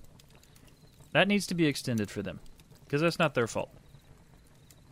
[1.11, 2.39] That needs to be extended for them
[2.85, 3.69] because that's not their fault.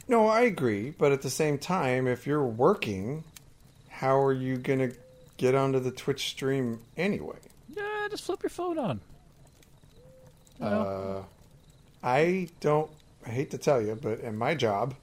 [0.08, 3.24] No, I agree, but at the same time, if you're working,
[3.90, 4.96] how are you going to
[5.38, 7.38] get onto the Twitch stream anyway?
[7.76, 9.02] Yeah, just flip your phone on.
[10.60, 10.82] You know?
[10.82, 11.24] Uh,
[12.06, 12.90] I don't.
[13.26, 14.96] I hate to tell you, but in my job,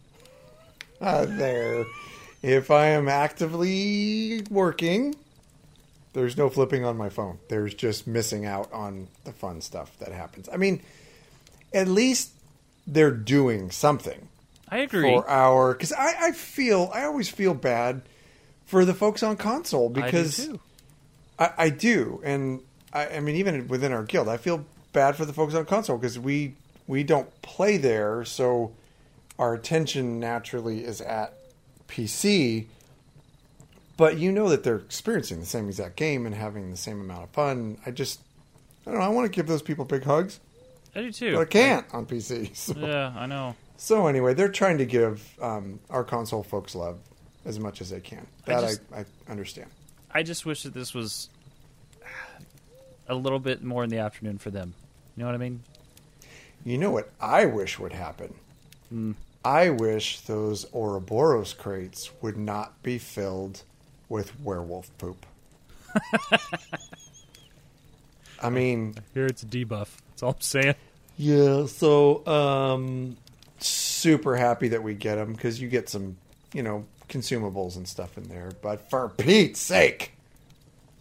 [1.00, 1.84] uh, there,
[2.42, 5.14] if I am actively working,
[6.12, 7.38] there's no flipping on my phone.
[7.48, 10.48] There's just missing out on the fun stuff that happens.
[10.52, 10.82] I mean,
[11.72, 12.32] at least
[12.86, 14.28] they're doing something
[14.70, 15.02] I agree.
[15.02, 15.72] for our.
[15.72, 18.02] Because I, I feel, I always feel bad
[18.66, 20.48] for the folks on console because
[21.38, 21.44] I.
[21.44, 22.60] I, I do, and
[22.92, 25.96] I, I mean, even within our guild, I feel bad for the folks on console
[25.98, 26.54] because we
[26.86, 28.72] we don't play there, so
[29.38, 31.34] our attention naturally is at
[31.88, 32.66] PC.
[33.96, 37.24] But you know that they're experiencing the same exact game and having the same amount
[37.24, 37.78] of fun.
[37.84, 38.20] I just,
[38.86, 39.04] I don't know.
[39.04, 40.38] I want to give those people big hugs,
[40.94, 41.34] I do too.
[41.34, 42.54] but I can't on PC.
[42.56, 43.56] So, Yeah, I know.
[43.78, 46.98] So anyway, they're trying to give um, our console folks love
[47.46, 48.26] as much as they can.
[48.44, 49.70] That I, just- I understand.
[50.10, 51.30] I just wish that this was
[53.08, 54.74] a little bit more in the afternoon for them.
[55.16, 55.62] You know what I mean?
[56.64, 58.34] You know what I wish would happen?
[58.90, 59.12] Hmm.
[59.44, 63.62] I wish those Ouroboros crates would not be filled
[64.08, 65.24] with werewolf poop.
[68.42, 69.88] I mean, Here it's a debuff.
[70.10, 70.74] That's all I'm saying.
[71.16, 73.16] yeah, so um
[73.64, 76.16] super happy that we get them because you get some,
[76.52, 78.52] you know, consumables and stuff in there.
[78.62, 80.12] But for Pete's sake,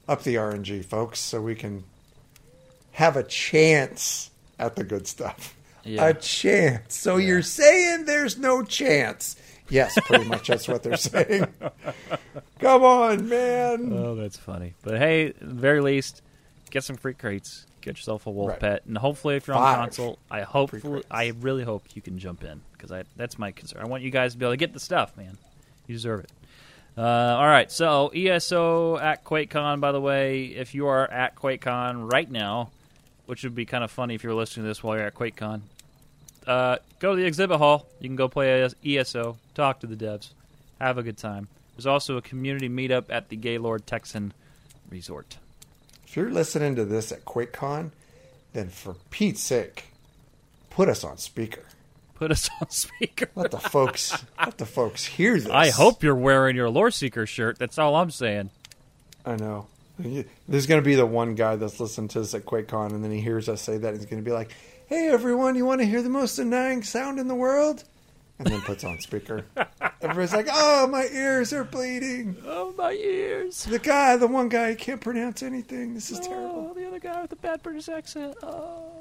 [0.07, 1.83] up the RNG, folks, so we can
[2.91, 5.55] have a chance at the good stuff.
[5.83, 6.07] Yeah.
[6.07, 6.95] A chance.
[6.95, 9.35] So you're saying there's no chance?
[9.69, 10.47] Yes, pretty much.
[10.47, 11.47] That's what they're saying.
[12.59, 13.91] Come on, man.
[13.93, 14.73] Oh, that's funny.
[14.81, 16.21] But hey, very least,
[16.71, 17.65] get some free crates.
[17.87, 18.59] Get yourself a wolf Right.
[18.59, 20.71] pet, and hopefully, if you're on console, I hope.
[21.09, 23.81] I really hope you can jump in because I that's my concern.
[23.81, 25.37] I want you guys to be able to get the stuff, man.
[25.87, 26.31] You deserve it.
[26.97, 29.79] Uh, all right, so ESO at QuakeCon.
[29.79, 32.71] By the way, if you are at QuakeCon right now,
[33.27, 35.61] which would be kind of funny if you're listening to this while you're at QuakeCon,
[36.47, 37.85] uh, go to the exhibit hall.
[37.99, 40.31] You can go play ESO, talk to the devs,
[40.81, 41.47] have a good time.
[41.75, 44.33] There's also a community meetup at the Gaylord Texan
[44.89, 45.37] Resort.
[46.07, 47.91] If you're listening to this at QuakeCon,
[48.53, 49.87] then for Pete's sake,
[50.69, 51.65] put us on speaker.
[52.15, 53.29] Put us on speaker.
[53.35, 55.49] Let the folks let the folks hear this.
[55.49, 57.59] I hope you're wearing your Lore Seeker shirt.
[57.59, 58.51] That's all I'm saying.
[59.25, 59.67] I know.
[59.99, 63.11] There's going to be the one guy that's listening to us at QuakeCon, and then
[63.11, 64.51] he hears us say that, and he's going to be like,
[64.87, 67.83] "Hey, everyone, you want to hear the most annoying sound in the world?"
[68.39, 69.45] And then puts on speaker.
[70.01, 73.63] Everybody's like, "Oh, my ears are bleeding." Oh, my ears.
[73.65, 75.95] The guy, the one guy, can't pronounce anything.
[75.95, 76.69] This is terrible.
[76.69, 78.35] Oh, the other guy with the bad British accent.
[78.43, 78.91] Oh.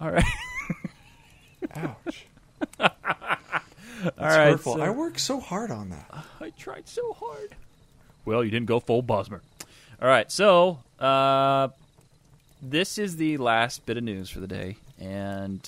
[0.00, 0.24] All right.
[1.76, 2.26] Ouch.
[2.80, 2.90] All
[4.04, 4.74] It's hurtful.
[4.74, 6.24] so- I worked so hard on that.
[6.40, 7.50] I tried so hard.
[8.24, 9.40] Well, you didn't go full Bosmer.
[10.02, 11.68] All right, so uh,
[12.60, 15.60] this is the last bit of news for the day, and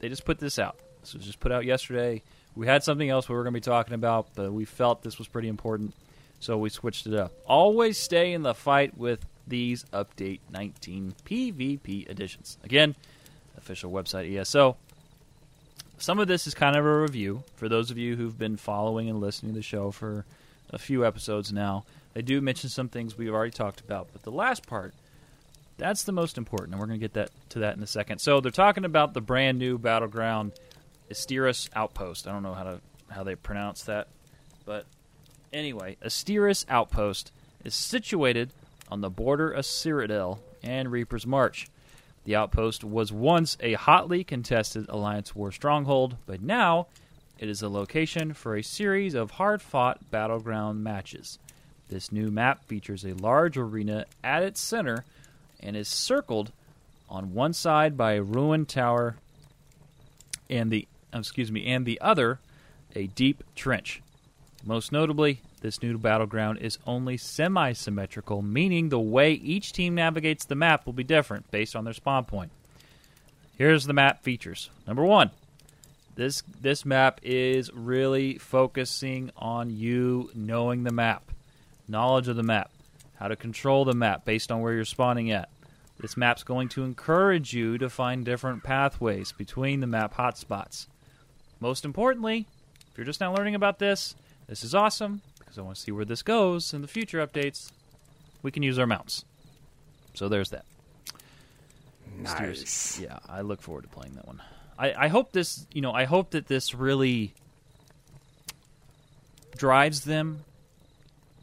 [0.00, 0.76] they just put this out.
[1.00, 2.22] This was just put out yesterday.
[2.54, 5.18] We had something else we were going to be talking about, but we felt this
[5.18, 5.94] was pretty important,
[6.40, 7.32] so we switched it up.
[7.46, 12.58] Always stay in the fight with these Update 19 PvP editions.
[12.64, 12.94] Again,
[13.56, 14.76] official website ESO.
[15.98, 19.08] Some of this is kind of a review for those of you who've been following
[19.08, 20.24] and listening to the show for
[20.70, 21.84] a few episodes now.
[22.14, 24.94] They do mention some things we've already talked about, but the last part,
[25.76, 28.18] that's the most important, and we're going to get that to that in a second.
[28.18, 30.52] So they're talking about the brand new battleground
[31.10, 32.26] Asteris Outpost.
[32.26, 32.80] I don't know how to
[33.10, 34.06] how they pronounce that,
[34.64, 34.86] but
[35.52, 37.32] anyway, Asteris Outpost
[37.64, 38.52] is situated
[38.88, 41.68] on the border of Cyrodiil and Reaper's March.
[42.24, 46.86] The outpost was once a hotly contested Alliance War stronghold, but now
[47.38, 51.38] it is a location for a series of hard fought battleground matches.
[51.88, 55.04] This new map features a large arena at its center
[55.58, 56.52] and is circled
[57.08, 59.16] on one side by a ruined tower
[60.48, 62.40] and the Uh, excuse me and the other
[62.94, 64.02] a deep trench.
[64.64, 70.44] Most notably, this new battleground is only semi symmetrical, meaning the way each team navigates
[70.44, 72.50] the map will be different based on their spawn point.
[73.56, 74.70] Here's the map features.
[74.86, 75.30] Number one,
[76.16, 81.30] this this map is really focusing on you knowing the map,
[81.88, 82.70] knowledge of the map,
[83.14, 85.48] how to control the map based on where you're spawning at.
[85.98, 90.86] This map's going to encourage you to find different pathways between the map hotspots.
[91.60, 92.46] Most importantly,
[92.90, 94.14] if you're just now learning about this,
[94.48, 97.70] this is awesome because I want to see where this goes in the future updates.
[98.42, 99.24] We can use our mounts.
[100.14, 100.64] So there's that.
[102.18, 102.98] Nice.
[102.98, 104.42] Yeah, I look forward to playing that one.
[104.78, 107.34] I, I hope this, you know, I hope that this really
[109.56, 110.44] drives them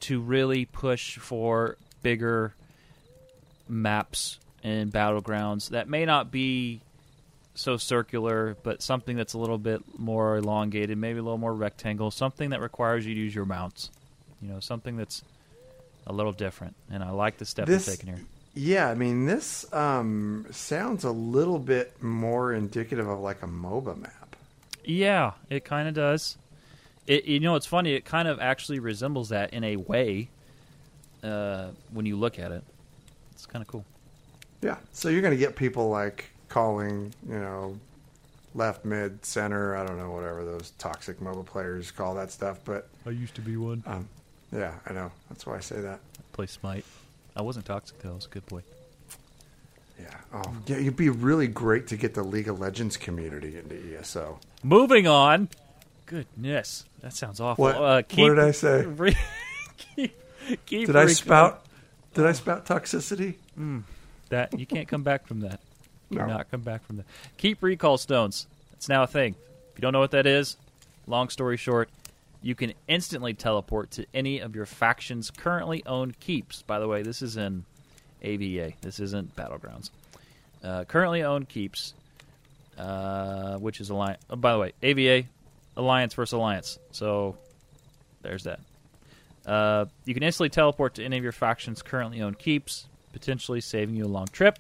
[0.02, 2.54] to really push for bigger
[3.68, 6.82] maps and battlegrounds that may not be
[7.58, 12.12] so circular, but something that's a little bit more elongated, maybe a little more rectangle,
[12.12, 13.90] something that requires you to use your mounts.
[14.42, 15.24] You know, something that's
[16.06, 16.76] a little different.
[16.92, 18.24] And I like the step This- taking here.
[18.54, 23.96] Yeah, I mean, this um, sounds a little bit more indicative of like a MOBA
[24.00, 24.36] map.
[24.84, 26.38] Yeah, it kind of does.
[27.06, 27.94] It you know it's funny.
[27.94, 30.30] It kind of actually resembles that in a way.
[31.24, 32.64] Uh, when you look at it,
[33.32, 33.86] it's kind of cool.
[34.62, 34.78] Yeah.
[34.92, 37.78] So you're going to get people like calling, you know,
[38.56, 39.76] left, mid, center.
[39.76, 42.60] I don't know, whatever those toxic MOBA players call that stuff.
[42.66, 43.84] But I used to be one.
[43.86, 44.08] um,
[44.52, 45.12] yeah, I know.
[45.30, 46.00] That's why I say that.
[46.34, 46.86] Play Smite.
[47.36, 48.12] I wasn't toxic though.
[48.12, 48.62] I was a good boy.
[50.00, 50.16] Yeah.
[50.34, 50.78] Oh, yeah.
[50.78, 54.40] It'd be really great to get the League of Legends community into ESO.
[54.64, 55.50] Moving on.
[56.06, 57.64] Goodness, that sounds awful.
[57.66, 57.76] What?
[57.76, 58.86] Uh, What did I say?
[58.86, 59.18] re-
[59.96, 60.16] keep,
[60.66, 61.66] keep Did I rec- spout?
[62.14, 63.36] Did I spout toxicity?
[64.30, 64.58] that?
[64.58, 65.60] You can't come back from that.
[66.10, 66.22] No.
[66.22, 67.06] cannot come back from that.
[67.38, 68.48] Keep recall stones.
[68.74, 69.36] It's now a thing.
[69.72, 70.58] If you don't know what that is,
[71.08, 71.90] long story short,
[72.42, 76.62] you can instantly teleport to any of your faction's currently owned keeps.
[76.62, 77.66] By the way, this is in
[78.22, 78.74] AVA.
[78.82, 79.90] This isn't Battlegrounds.
[80.64, 81.94] Uh, currently owned keeps.
[82.78, 84.22] uh, which is alliance.
[84.30, 85.28] Oh, by the way, AVA
[85.76, 86.78] alliance versus alliance.
[86.92, 87.36] So
[88.22, 88.60] there's that.
[89.48, 93.96] Uh, you can instantly teleport to any of your faction's currently owned keeps, potentially saving
[93.96, 94.60] you a long trip.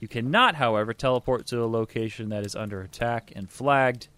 [0.00, 4.08] You cannot, however, teleport to a location that is under attack and flagged.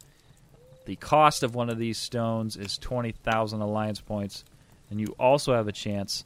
[0.87, 4.45] The cost of one of these stones is 20,000 alliance points,
[4.91, 6.25] and you also have a chance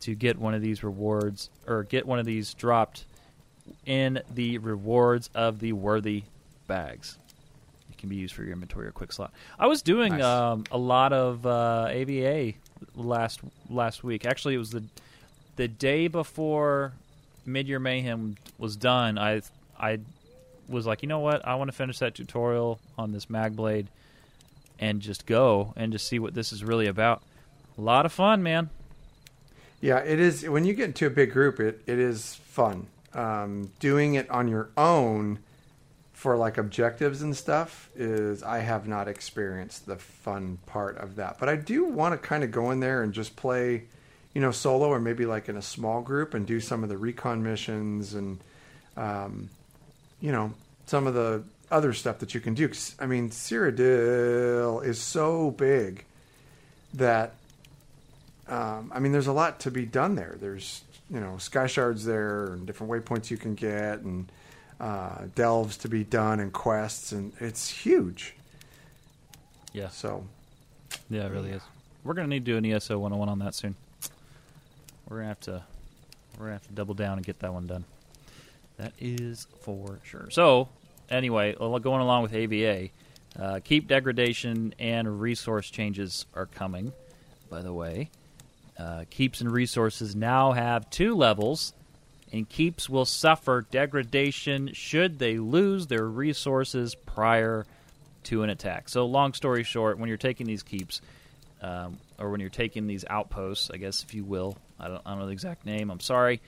[0.00, 3.04] to get one of these rewards or get one of these dropped
[3.86, 6.24] in the rewards of the worthy
[6.66, 7.18] bags.
[7.90, 9.32] It can be used for your inventory or quick slot.
[9.58, 10.22] I was doing Nice.
[10.24, 12.54] um, a lot of uh, AVA
[12.96, 14.24] last last week.
[14.24, 14.82] Actually, it was the
[15.56, 16.94] the day before
[17.52, 19.18] Midyear Mayhem was done.
[19.18, 19.42] I
[19.78, 19.98] I
[20.68, 21.46] was like, you know what?
[21.46, 23.88] I want to finish that tutorial on this mag blade
[24.78, 27.22] and just go and just see what this is really about.
[27.76, 28.70] A lot of fun, man.
[29.80, 30.48] Yeah, it is.
[30.48, 32.86] When you get into a big group, it, it is fun.
[33.14, 35.40] Um, doing it on your own
[36.12, 41.38] for like objectives and stuff is I have not experienced the fun part of that.
[41.40, 43.84] But I do want to kind of go in there and just play,
[44.34, 46.96] you know, solo or maybe like in a small group and do some of the
[46.96, 48.38] recon missions and,
[48.96, 49.48] um,
[50.20, 50.52] you know,
[50.86, 52.70] some of the other stuff that you can do.
[52.98, 56.04] I mean, Cyrodiil is so big
[56.94, 57.34] that
[58.50, 60.36] um, I mean, there's a lot to be done there.
[60.40, 64.30] There's, you know, sky shards there and different waypoints you can get and
[64.80, 68.34] uh, delves to be done and quests, and it's huge.
[69.72, 69.88] Yeah.
[69.88, 70.24] So,
[71.08, 71.62] Yeah, it really is.
[72.02, 73.76] We're gonna need to do an ESO 101 on that soon.
[75.10, 75.62] We're gonna have to
[76.38, 77.84] we're gonna have to double down and get that one done.
[78.76, 80.28] That is for sure.
[80.30, 80.68] So,
[81.10, 82.90] anyway, going along with AVA,
[83.38, 86.92] uh, keep degradation and resource changes are coming.
[87.50, 88.10] By the way,
[88.78, 91.74] uh, keeps and resources now have two levels,
[92.32, 97.66] and keeps will suffer degradation should they lose their resources prior
[98.22, 98.88] to an attack.
[98.88, 101.00] So, long story short, when you're taking these keeps,
[101.60, 105.10] um, or when you're taking these outposts, I guess if you will, I don't, I
[105.10, 105.90] don't know the exact name.
[105.90, 106.40] I'm sorry.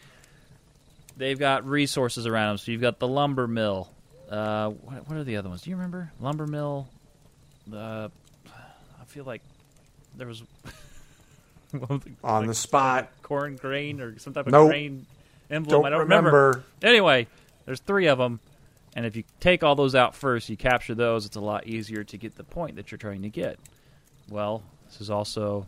[1.16, 2.58] They've got resources around them.
[2.58, 3.90] So you've got the lumber mill.
[4.30, 5.62] Uh, what, what are the other ones?
[5.62, 6.88] Do you remember lumber mill?
[7.72, 8.08] Uh,
[8.48, 9.42] I feel like
[10.16, 10.42] there was
[11.74, 14.68] on like the spot, corn grain or some type of Nope.
[14.70, 15.06] grain
[15.50, 15.82] emblem.
[15.82, 16.64] don't, I don't remember.
[16.82, 17.26] Anyway,
[17.66, 18.40] there's three of them,
[18.94, 21.26] and if you take all those out first, you capture those.
[21.26, 23.58] It's a lot easier to get the point that you're trying to get.
[24.28, 25.66] Well, this is also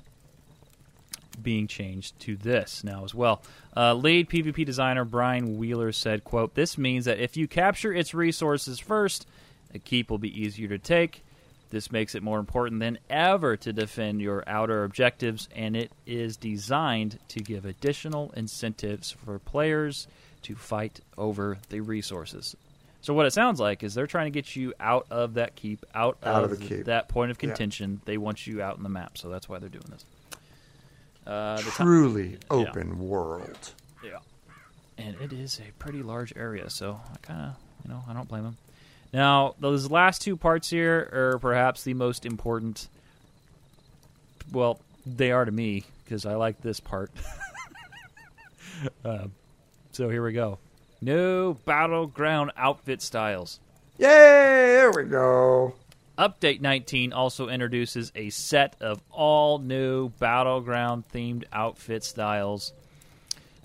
[1.43, 3.43] being changed to this now as well.
[3.77, 8.15] Uh, lead PvP designer Brian Wheeler said, "quote This means that if you capture its
[8.15, 9.27] resources first,
[9.75, 11.23] a keep will be easier to take."
[11.71, 16.37] This makes it more important than ever to defend your outer objectives, and it is
[16.37, 20.07] designed to give additional incentives for players
[20.43, 22.55] to fight over the resources.
[23.01, 25.85] So what it sounds like is they're trying to get you out of that keep,
[25.95, 26.85] out, Out of, of the keep.
[26.87, 27.49] that point of Yeah.
[27.49, 28.01] contention.
[28.05, 30.05] They want you out in the map, so that's why they're doing this.
[31.27, 33.73] Uh, Truly open world.
[34.05, 34.19] yeah.
[34.99, 38.29] And it is a pretty large area, so I kind of, you know, I don't
[38.29, 38.57] blame them.
[39.13, 42.89] Now, those last two parts here are perhaps the most important.
[44.53, 47.11] Well, they are to me because I like this part.
[49.05, 49.27] uh,
[49.93, 50.59] so here we go.
[51.01, 53.61] New battleground outfit styles.
[53.99, 54.09] Yay!
[54.09, 55.75] There we go.
[56.19, 62.73] Update 19 also introduces a set of all new battleground themed outfit styles.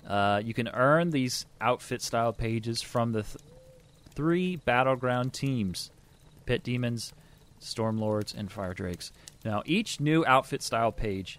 [0.04, 3.36] Uh, you can earn these outfit style pages from the th-
[4.14, 5.92] three battleground teams
[6.44, 7.12] Pit Demons,
[7.62, 9.12] Stormlords, and Fire Drakes.
[9.44, 11.38] Now, each new outfit style page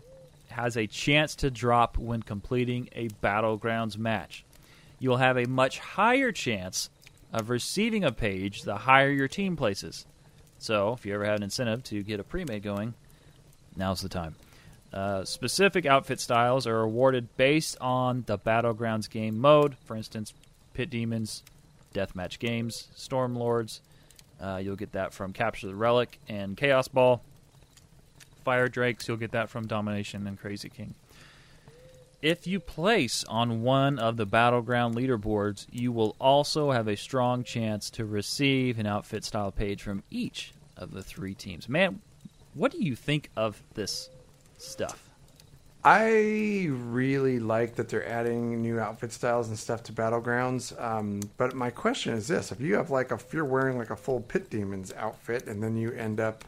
[0.52, 4.46] has a chance to drop when completing a Battlegrounds match.
[5.00, 6.90] You'll have a much higher chance
[7.34, 10.06] of receiving a page the higher your team places.
[10.62, 12.94] So, if you ever have an incentive to get a pre-made going,
[13.76, 14.36] now's the time.
[14.94, 19.76] Uh, specific outfit styles are awarded based on the Battlegrounds game mode.
[19.86, 20.36] For instance,
[20.76, 21.42] Pit Demons,
[21.96, 23.80] Deathmatch Games, Stormlords.
[24.40, 27.24] Uh, you'll get that from Capture the Relic and Chaos Ball.
[28.46, 30.94] Fire Drakes, you'll get that from Domination and Crazy King.
[32.22, 37.44] If you place on one of the battleground leaderboards, you will also have a strong
[37.44, 41.68] chance to receive an outfit style page from each of the three teams.
[41.68, 42.00] Man,
[42.54, 44.12] what do you think of this
[44.60, 45.10] stuff?
[45.84, 50.80] I really like that they're adding new outfit styles and stuff to Battlegrounds.
[50.80, 53.90] Um, but my question is this: If you have like a, if you're wearing like
[53.90, 56.44] a full Pit Demons outfit, and then you end up,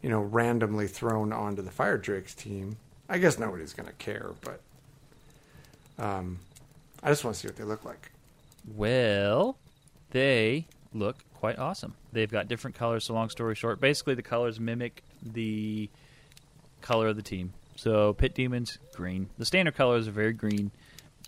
[0.00, 2.78] you know, randomly thrown onto the Fire Drakes team,
[3.10, 4.30] I guess nobody's going to care.
[4.40, 4.62] But
[5.98, 6.38] um,
[7.02, 8.12] I just want to see what they look like.
[8.74, 9.56] Well,
[10.10, 11.94] they look quite awesome.
[12.12, 13.04] They've got different colors.
[13.04, 15.88] So long story short, basically the colors mimic the
[16.80, 17.52] color of the team.
[17.76, 19.28] So pit demons green.
[19.38, 20.70] The standard colors are very green.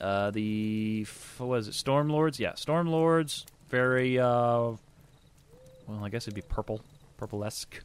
[0.01, 1.07] Uh, the
[1.39, 1.75] what is it?
[1.75, 2.41] Storm lords.
[2.41, 3.45] Yeah, storm lords.
[3.69, 4.73] Very uh,
[5.87, 6.81] well, I guess it'd be purple,
[7.17, 7.81] purple esque.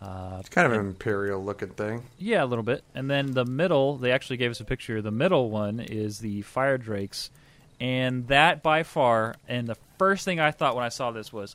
[0.00, 2.04] Uh, It's kind of an imperial looking thing.
[2.18, 2.82] yeah, a little bit.
[2.94, 5.02] And then the middle, they actually gave us a picture.
[5.02, 7.30] The middle one is the fire drakes,
[7.78, 9.34] and that by far.
[9.46, 11.54] And the first thing I thought when I saw this was,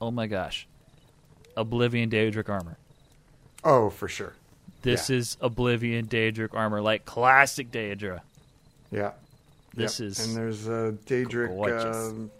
[0.00, 0.66] "Oh my gosh,
[1.56, 2.76] Oblivion Daedric armor."
[3.64, 4.34] Oh, for sure.
[4.82, 5.16] This Yeah.
[5.16, 8.20] is Oblivion Daedric armor, like classic Daedra.
[8.92, 9.12] Yeah.
[9.74, 10.08] This Yep.
[10.08, 11.50] is and there's a Daedric,
[11.94, 12.30] um,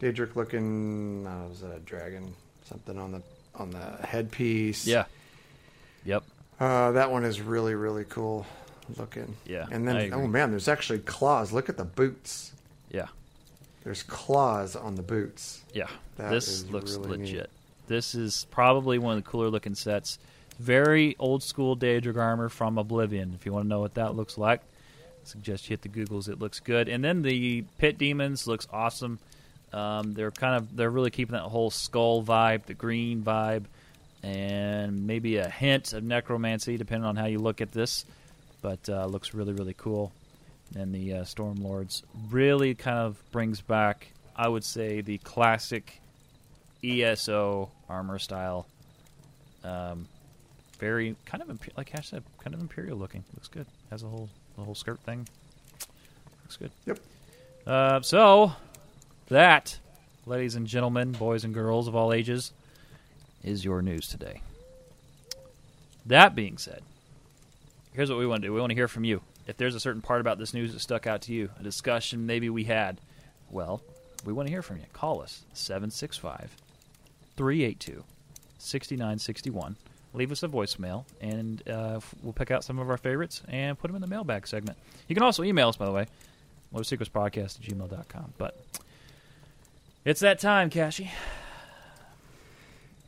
[0.00, 1.26] Daedric looking.
[1.26, 2.34] Uh, was that a dragon?
[2.64, 3.22] Something on the
[3.56, 4.86] on the headpiece.
[4.86, 5.04] yeah,
[6.04, 6.22] yep,
[6.60, 8.46] Uh, that one is really really cool
[8.98, 9.36] looking.
[9.46, 11.52] Yeah, And then oh man, there's actually claws.
[11.52, 12.52] Look at the boots.
[12.90, 13.06] yeah,
[13.82, 15.62] There's claws on the boots.
[15.72, 15.88] yeah.
[16.16, 17.26] That this looks really neat.
[17.26, 17.50] legit.
[17.88, 20.18] This is probably one of the cooler looking sets.
[20.60, 23.32] Very old school Daedric armor from Oblivion.
[23.34, 26.28] If you want to know what that looks like, I suggest you hit the Googles.
[26.28, 26.88] It looks good.
[26.88, 29.18] And then the Pit Demons looks awesome.
[29.74, 33.64] Um, they're kind of they're really keeping that whole skull vibe, the green vibe,
[34.22, 38.04] and maybe a hint of necromancy, depending on how you look at this.
[38.62, 40.12] But uh, looks really really cool.
[40.76, 46.00] And the uh, Storm Lords really kind of brings back, I would say, the classic
[46.82, 48.66] ESO armor style.
[49.64, 50.06] Um,
[50.78, 53.24] very kind of like Ash said, kind of imperial looking.
[53.34, 53.66] Looks good.
[53.90, 55.26] Has a whole the whole skirt thing.
[56.44, 56.70] Looks good.
[56.86, 56.98] Yep.
[57.66, 58.52] Uh, so
[59.28, 59.78] that,
[60.26, 62.52] ladies and gentlemen, boys and girls of all ages,
[63.42, 64.40] is your news today.
[66.06, 66.82] That being said,
[67.92, 68.54] here's what we want to do.
[68.54, 69.22] We want to hear from you.
[69.46, 72.26] If there's a certain part about this news that stuck out to you, a discussion
[72.26, 73.00] maybe we had,
[73.50, 73.82] well,
[74.24, 74.84] we want to hear from you.
[74.92, 76.56] Call us 765
[77.36, 78.04] 382
[78.58, 79.76] 6961.
[80.14, 83.88] Leave us a voicemail, and uh, we'll pick out some of our favorites and put
[83.88, 84.78] them in the mailbag segment.
[85.08, 86.06] You can also email us, by the way,
[86.72, 88.32] loreseekerspodcast at gmail.com.
[88.38, 88.56] But
[90.04, 91.10] it's that time, Cashy.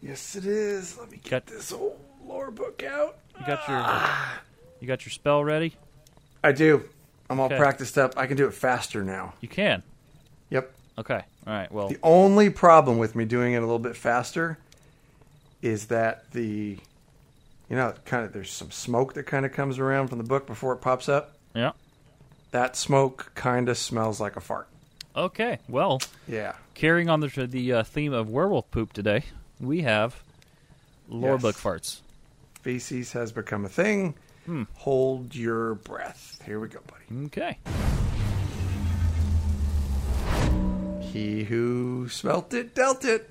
[0.03, 0.99] Yes, it is.
[0.99, 3.19] Let me get Got- this old lore book out.
[3.39, 4.41] You got your ah.
[4.81, 5.75] you got your spell ready?
[6.45, 6.85] I do.
[7.29, 7.57] I'm all Okay.
[7.59, 8.15] practiced up.
[8.17, 9.35] I can do it faster now.
[9.41, 9.83] You can.
[10.51, 10.73] Yep.
[10.99, 11.23] Okay.
[11.47, 11.71] All right.
[11.73, 14.59] Well, The only problem with me doing it a little bit faster
[15.61, 16.79] is that the,
[17.69, 20.47] you know, kind of there's some smoke that kind of comes around from the book
[20.47, 21.37] before it pops up.
[21.55, 21.73] yeah.
[22.53, 24.69] That smoke kind of smells like a fart.
[25.17, 25.59] Okay.
[25.69, 26.53] Well, Yeah.
[26.75, 29.25] carrying on the the uh, theme of werewolf poop today,
[29.61, 30.23] we have
[31.09, 31.43] lore Yes.
[31.43, 32.01] book farts.
[32.63, 34.15] Feces has become a thing.
[34.45, 34.65] Hmm.
[34.75, 36.41] Hold your breath.
[36.45, 37.27] Here we go, buddy.
[37.27, 37.59] Okay.
[41.01, 43.31] He who smelt it dealt it.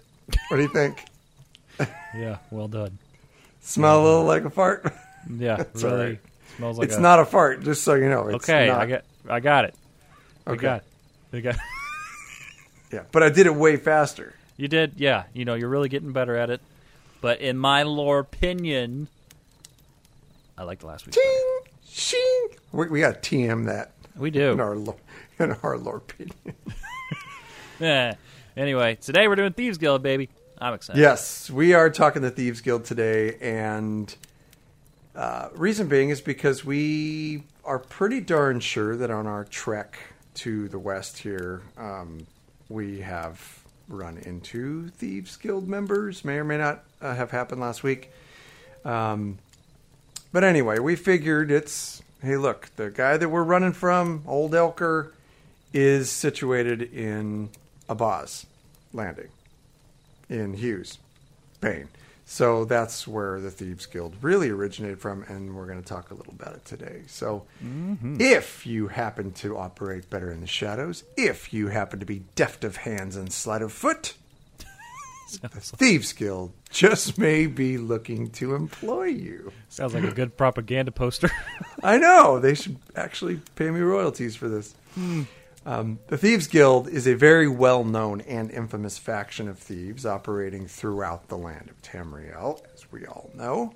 [0.49, 1.03] What do you think?
[2.17, 2.37] Yeah.
[2.49, 2.97] Well done.
[3.59, 4.85] Smell a little like a fart?
[5.29, 5.57] Yeah.
[5.73, 6.19] It's really all right.
[6.55, 8.27] smells like it's a- not a fart, just so you know.
[8.29, 8.67] It's okay.
[8.67, 9.03] not- I got.
[9.27, 9.75] I got it.
[10.47, 10.61] I Okay.
[10.61, 10.83] got.
[11.33, 11.37] It.
[11.37, 11.55] I got.
[12.91, 14.33] Yeah, but I did it way faster.
[14.57, 15.23] You did, yeah.
[15.33, 16.61] You know, you're really getting better at it.
[17.21, 19.07] But in my lore opinion,
[20.57, 21.13] I like the last week.
[21.15, 22.47] Ting, shing.
[22.71, 24.51] We, we got to TM that We do.
[24.51, 24.75] in our
[25.39, 26.35] in our lore opinion.
[27.81, 28.13] Eh.
[28.55, 30.29] Anyway, today we're doing Thieves Guild, baby.
[30.61, 30.97] I'm excited.
[31.01, 34.15] Yes, we are talking the Thieves Guild today, and
[35.13, 39.97] uh, reason being is because we are pretty darn sure that on our trek
[40.35, 42.25] to the west here, um,
[42.69, 46.25] we have run into Thieves Guild members.
[46.25, 48.11] May or may not uh, have happened last week.
[48.83, 49.37] Um,
[50.31, 55.11] but anyway, we figured it's hey, look, the guy that we're running from, Old Elker,
[55.73, 57.49] is situated in
[57.87, 58.47] Abah's
[58.93, 59.29] Landing
[60.29, 60.97] in Hew's
[61.61, 61.89] Bane.
[62.27, 66.15] So that's where the Thieves Guild really originated from, and we're going to talk a
[66.15, 67.03] little about it today.
[67.05, 68.19] So, mm-hmm.
[68.19, 72.63] if you happen to operate better in the shadows, if you happen to be deft
[72.63, 74.15] of hands and sleight of foot,
[75.41, 79.51] the Thieves Guild just may be looking to employ you.
[79.69, 81.29] Sounds like a good propaganda poster.
[81.83, 84.73] I know they should actually pay me royalties for this.
[84.95, 85.23] Hmm.
[85.67, 90.67] Um, the Thieves Guild is a very well known and infamous faction of thieves operating
[90.67, 93.73] throughout the land of Tamriel, as we all know.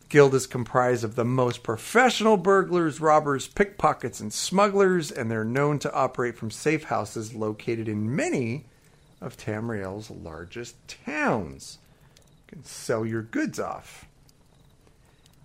[0.00, 5.44] The guild is comprised of the most professional burglars, robbers, pickpockets, and smugglers, and they're
[5.44, 8.64] known to operate from safe houses located in many
[9.20, 11.78] of Tamriel's largest towns.
[12.48, 14.06] You can sell your goods off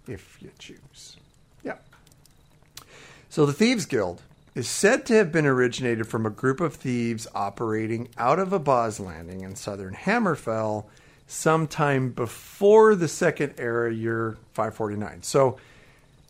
[0.07, 1.17] if you choose.
[1.63, 1.77] Yeah.
[3.29, 4.23] So the Thieves Guild
[4.57, 8.99] is said to have been originated from a group of thieves operating out of Abah's
[8.99, 10.85] Landing in southern Hammerfell
[11.27, 15.21] sometime before the second era year 549.
[15.21, 15.57] So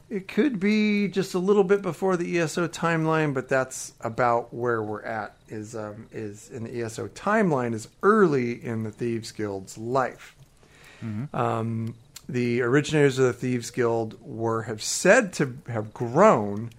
[0.10, 4.84] it could be just a little bit before the ESO timeline, but that's about where
[4.84, 5.38] we're at.
[5.48, 10.36] Is um, is in the ESO timeline is early in the Thieves Guild's life.
[11.34, 11.96] Um,
[12.28, 16.72] the originators of the Thieves Guild were have said to have grown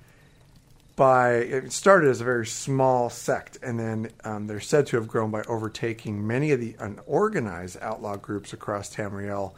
[0.99, 5.07] by it started as a very small sect, and then um, they're said to have
[5.07, 9.53] grown by overtaking many of the unorganized outlaw groups across Tamriel,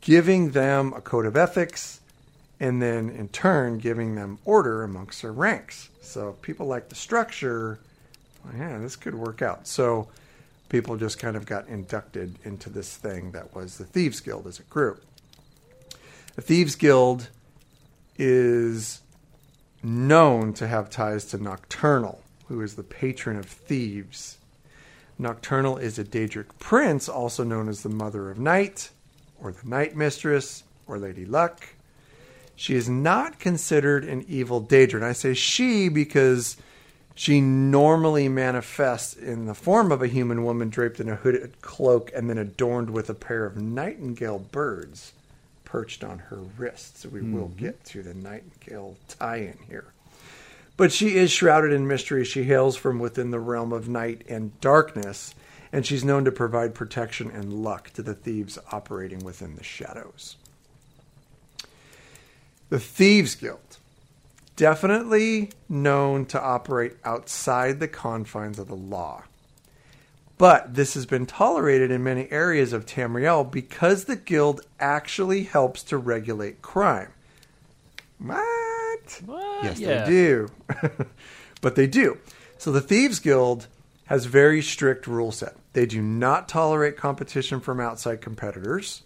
[0.00, 2.00] giving them a code of ethics,
[2.58, 5.90] and then in turn giving them order amongst their ranks.
[6.00, 7.78] So people like the structure.
[8.42, 9.66] well, yeah, this could work out.
[9.68, 10.08] So
[10.70, 14.58] people just kind of got inducted into this thing that was the Thieves Guild as
[14.58, 15.04] a group.
[16.34, 17.28] The Thieves Guild
[18.16, 19.02] is
[19.82, 24.38] known to have ties to Nocturnal, who is the patron of thieves.
[25.18, 28.90] Nocturnal is a Daedric prince, also known as the Mother of Night,
[29.40, 31.64] or the Night Mistress, or Lady Luck.
[32.56, 34.96] She is not considered an evil Daedra.
[34.96, 36.56] And I say she because
[37.14, 42.10] she normally manifests in the form of a human woman draped in a hooded cloak
[42.14, 45.12] and then adorned with a pair of nightingale birds
[45.72, 47.06] perched on her wrists.
[47.06, 47.64] We will mm-hmm.
[47.64, 49.86] get to the nightingale tie in here.
[50.76, 52.26] But she is shrouded in mystery.
[52.26, 55.34] She hails from within the realm of night and darkness,
[55.72, 60.36] and she's known to provide protection and luck to the thieves operating within the shadows.
[62.68, 63.78] The Thieves Guild,
[64.56, 69.24] definitely known to operate outside the confines of the law.
[70.42, 75.84] But this has been tolerated in many areas of Tamriel because the guild actually helps
[75.84, 77.12] to regulate crime.
[78.18, 79.22] What?
[79.24, 79.62] What?
[79.62, 80.02] Yes, Yeah.
[80.02, 80.48] they do.
[81.60, 82.18] but they do.
[82.58, 83.68] So the Thieves Guild
[84.06, 85.54] has very strict rule set.
[85.74, 89.04] They do not tolerate competition from outside competitors,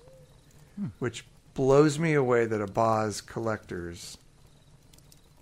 [0.80, 0.87] hmm.
[1.01, 4.16] which blows me away that a Boz collectors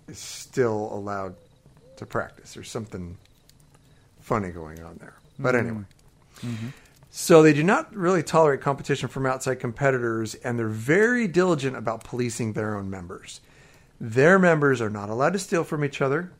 [0.09, 1.35] is still allowed
[1.95, 2.53] to practice.
[2.53, 3.15] There's something
[4.19, 5.15] funny going on there.
[5.37, 5.67] But mm-hmm.
[5.67, 5.83] anyway.
[6.41, 6.67] Mm-hmm.
[7.11, 12.03] So they do not really tolerate competition from outside competitors, and they're very diligent about
[12.03, 13.39] policing their own members.
[14.01, 16.31] Their members are not allowed to steal from each other.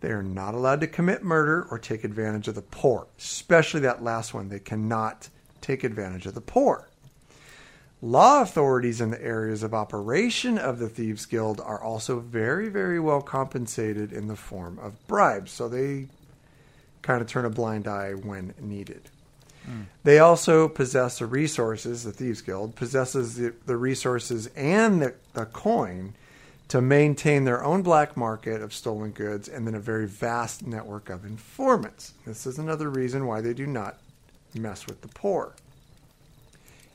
[0.00, 4.04] They are not allowed to commit murder or take advantage of the poor, especially that
[4.04, 4.50] last one.
[4.50, 5.30] They cannot
[5.62, 6.90] take advantage of the poor.
[8.02, 13.00] Law authorities in the areas of operation of the Thieves Guild are also very, very
[13.00, 15.50] well compensated in the form of bribes.
[15.50, 16.08] So they
[17.04, 19.10] kind of turn a blind eye when needed.
[19.66, 19.82] Hmm.
[20.02, 25.44] They also possess the resources, the Thieves Guild possesses the, the resources and the, the
[25.44, 26.14] coin
[26.68, 31.10] to maintain their own black market of stolen goods and then a very vast network
[31.10, 32.14] of informants.
[32.26, 33.98] This is another reason why they do not
[34.54, 35.54] mess with the poor.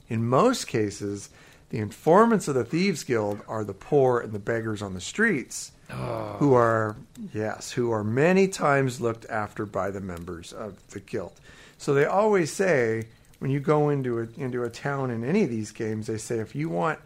[0.08, 1.30] In most cases,
[1.70, 5.72] the informants of the Thieves Guild are the poor and the beggars on the streets
[5.90, 6.96] who are
[7.34, 11.34] yes, who are many times looked after by the members of the guild.
[11.78, 13.06] So they always say
[13.40, 16.40] when you go into a into a town in any of these games, they say
[16.40, 17.00] if you want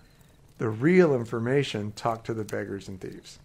[0.57, 3.39] the real information, talk to the beggars and thieves.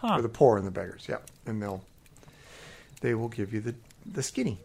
[0.00, 0.16] Huh.
[0.18, 1.84] Or the poor and the beggars, Yeah, And they'll
[3.00, 3.74] they will give you the
[4.10, 4.58] the skinny.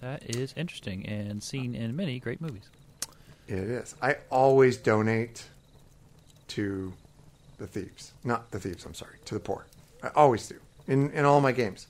[0.00, 2.68] That is interesting and seen in many great movies.
[3.48, 3.94] It is.
[4.00, 5.44] I always donate
[6.48, 6.92] to
[7.58, 8.12] the thieves.
[8.24, 9.16] Not the thieves, I'm sorry.
[9.26, 9.66] To the poor.
[10.02, 10.56] I always do.
[10.86, 11.86] In in all my games.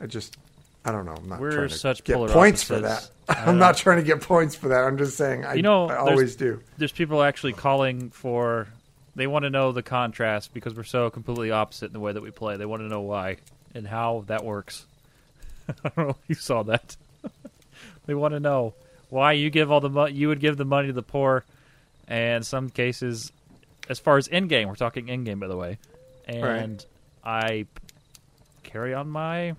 [0.00, 0.36] I just
[0.84, 1.14] I don't know.
[1.14, 3.10] I'm not We're trying to such get points for that.
[3.28, 3.66] I'm know.
[3.66, 4.84] not uh, trying to get points for that.
[4.84, 6.60] I'm just saying I, You know, I there's- always do.
[6.78, 8.68] There's people actually calling for.
[9.16, 12.22] They want to know the contrast because we're so completely opposite in the way that
[12.22, 12.56] we play.
[12.56, 13.38] They want to know why
[13.74, 14.86] and how that works.
[15.68, 16.96] I don't know if you saw that.
[18.06, 18.72] they want to know
[19.10, 21.44] why you give all the mo- you would give the money to the poor,
[22.08, 23.32] and some cases,
[23.90, 25.78] as far as in game, we're talking in game by the way,
[26.24, 26.86] and
[27.24, 27.66] I
[28.62, 29.56] carry on my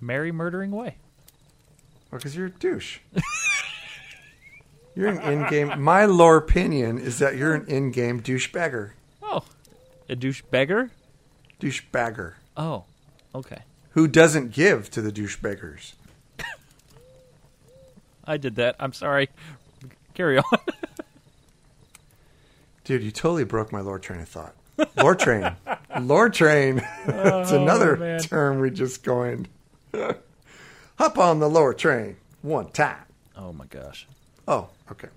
[0.00, 0.96] merry murdering way.
[2.10, 2.98] Because you're a douche.
[4.94, 8.92] you're an in game my lore opinion is that you're an in game douchebagger.
[9.22, 9.44] Oh,
[10.08, 10.90] a douchebagger?
[11.60, 12.34] Douchebagger.
[12.56, 12.84] Oh,
[13.34, 13.62] okay.
[13.90, 15.92] Who doesn't give to the douchebaggers.
[18.24, 18.76] I did that.
[18.78, 19.28] I'm sorry.
[20.14, 20.44] Carry on.
[22.84, 24.54] Dude, you totally broke my lore train of thought.
[24.96, 25.54] Lore train.
[26.00, 26.82] lore train.
[27.06, 28.20] Oh, it's another Oh, man.
[28.20, 29.48] term we just coined.
[30.98, 33.04] Hop on the lore train one time.
[33.36, 34.06] oh my gosh.
[34.48, 35.08] Oh, okay.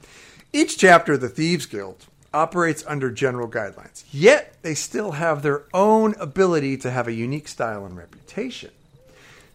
[0.54, 4.04] Each chapter of the Thieves Guild operates under general guidelines.
[4.12, 8.72] Yet they still have their own ability to have a unique style and reputation.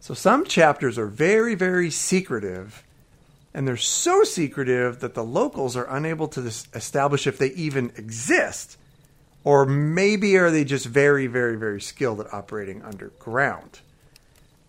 [0.00, 2.82] So some chapters are very, very secretive,
[3.52, 6.40] and they're so secretive that the locals are unable to
[6.74, 8.76] establish if they even exist,
[9.44, 13.80] or maybe are they just very, very, very skilled at operating underground.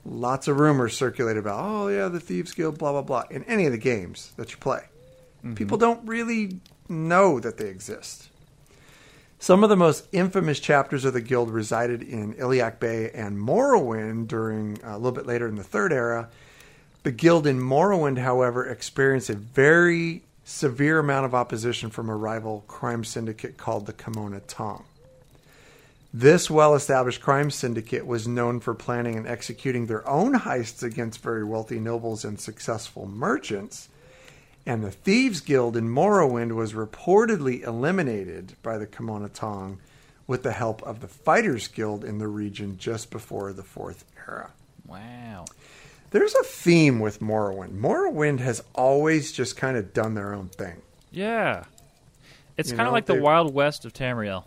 [0.04, 3.66] Lots of rumors circulate about, oh yeah, the Thieves Guild, blah blah blah, in any
[3.66, 4.82] of the games that you play.
[5.56, 8.30] People don't really know that they exist.
[9.40, 14.28] Some of the most infamous chapters of the guild resided in Iliac Bay and Morrowind
[14.28, 16.30] during uh, a little bit later in the Third Era.
[17.04, 22.64] The guild in Morrowind, however, experienced a very severe amount of opposition from a rival
[22.68, 24.84] crime syndicate called the Camonna Tong.
[26.14, 31.24] This well established crime syndicate was known for planning and executing their own heists against
[31.24, 33.88] very wealthy nobles and successful merchants.
[34.66, 39.80] And the Thieves Guild in Morrowind was reportedly eliminated by the Camonna Tong
[40.28, 44.52] with the help of the Fighters Guild in the region just before the Fourth Era.
[44.86, 45.46] Wow.
[46.12, 47.80] There's a theme with Morrowind.
[47.80, 50.82] Morrowind has always just kind of done their own thing.
[51.10, 51.64] Yeah.
[52.58, 54.44] It's kind of like the Wild West of Tamriel.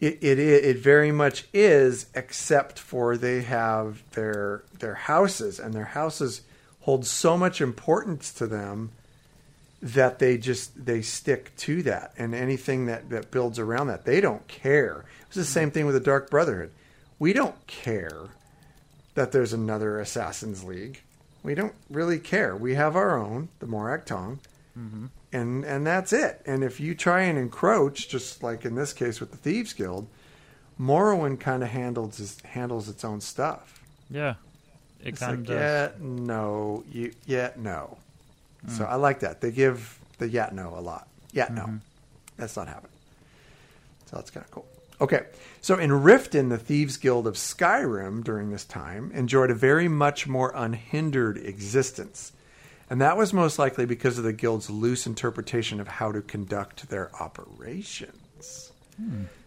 [0.00, 5.86] It, it it very much is, except for they have their their houses, and their
[5.86, 6.42] houses
[6.80, 8.92] hold so much importance to them
[9.82, 14.20] that they just they stick to that, and anything that that builds around that, they
[14.20, 15.04] don't care.
[15.26, 15.48] It's the mm-hmm.
[15.48, 16.70] same thing with the Dark Brotherhood.
[17.18, 18.28] We don't care
[19.18, 21.02] that there's another Assassins League.
[21.42, 22.56] We don't really care.
[22.56, 24.38] We have our own, the Morag Tong,
[24.78, 25.06] mm-hmm.
[25.32, 26.40] and and that's it.
[26.46, 30.06] And if you try and encroach, just like in this case with the Thieves Guild,
[30.80, 33.82] Morrowind kind of handles its, handles its own stuff.
[34.08, 34.36] Yeah.
[35.00, 37.98] It It's kind like of yeah, no, you, yeah, no.
[38.66, 38.70] Mm.
[38.70, 39.40] So I like that.
[39.40, 41.08] They give the yeah, no a lot.
[41.32, 41.76] Yeah, no, mm-hmm.
[42.36, 42.92] that's not happening.
[44.06, 44.66] So that's kind of cool.
[45.00, 45.26] Okay,
[45.60, 50.26] so in Riften, the Thieves Guild of Skyrim during this time enjoyed a very much
[50.26, 52.32] more unhindered existence.
[52.90, 56.88] And that was most likely because of the guild's loose interpretation of how to conduct
[56.88, 58.72] their operations.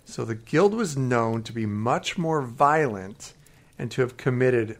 [0.06, 3.34] So the guild was known to be much more violent
[3.78, 4.78] and to have committed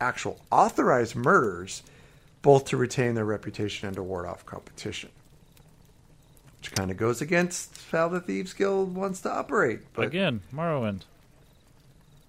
[0.00, 1.82] actual authorized murders,
[2.42, 5.10] both to retain their reputation and to ward off competition.
[6.60, 9.80] Which kind of goes against how the Thieves Guild wants to operate.
[9.94, 11.02] But Again, Morrowind.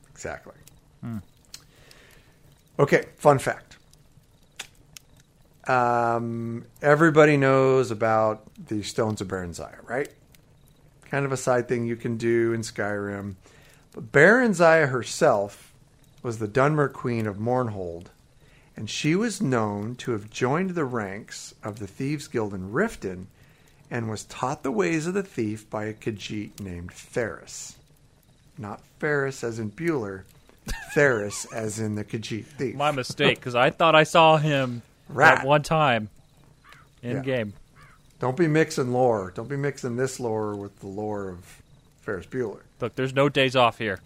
[0.10, 0.54] Exactly.
[2.80, 3.78] Okay, fun fact.
[5.68, 10.10] Um, everybody knows about the Stones of Barenziah, right?
[11.10, 13.36] Kind of a side thing you can do in Skyrim.
[13.92, 15.74] But Barenziah herself
[16.24, 18.08] was the Dunmer Queen of Mournhold,
[18.78, 23.26] and she was known to have joined the ranks of the Thieves Guild in Riften
[23.92, 27.76] and was taught the ways of the thief by a Khajiit named Ferris.
[28.58, 30.24] Not Ferris as in Bueller,
[30.94, 32.76] Ferris as in the Khajiit thief.
[32.76, 35.38] My mistake, because I thought I saw him Right.
[35.40, 36.10] at one time
[37.04, 37.22] in Yeah.
[37.24, 37.54] game.
[38.20, 39.32] Don't be mixing lore.
[39.36, 41.62] Don't be mixing this lore with the lore of
[42.02, 42.62] Ferris Bueller.
[42.80, 44.00] Look, there's no days off here.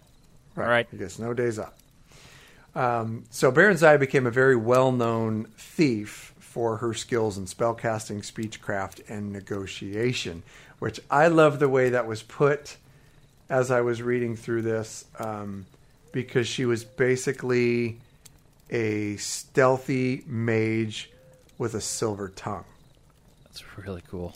[0.56, 0.88] All right.
[0.90, 1.74] He gets no days off.
[2.74, 9.30] Um, so Barenziah became a very well-known thief for her skills in spellcasting, speechcraft, and
[9.30, 10.42] negotiation.
[10.78, 12.78] Which I love the way that was put
[13.50, 15.66] as I was reading through this, um,
[16.12, 17.98] because she was basically
[18.70, 21.10] a stealthy mage
[21.58, 22.64] with a silver tongue
[23.44, 24.34] That's really cool.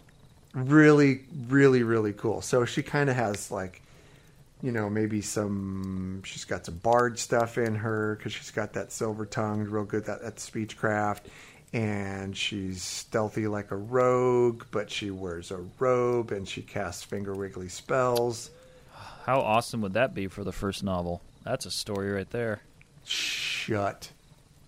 [0.55, 3.83] really really really cool so she kind of has like
[4.63, 8.93] you know maybe some she's got some bard stuff in her because she's got that
[8.93, 11.23] silver tongue real good that, that speechcraft
[11.73, 17.35] and she's stealthy like a rogue but she wears a robe and she casts finger
[17.35, 18.51] wiggly spells.
[19.27, 21.21] How awesome would that be for the first novel?
[21.45, 22.61] That's a story right there.
[23.05, 24.11] shut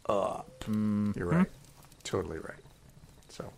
[0.08, 0.64] up.
[0.64, 1.12] Hmm.
[1.16, 1.46] You're right.
[2.04, 2.60] Totally right.
[3.28, 3.50] So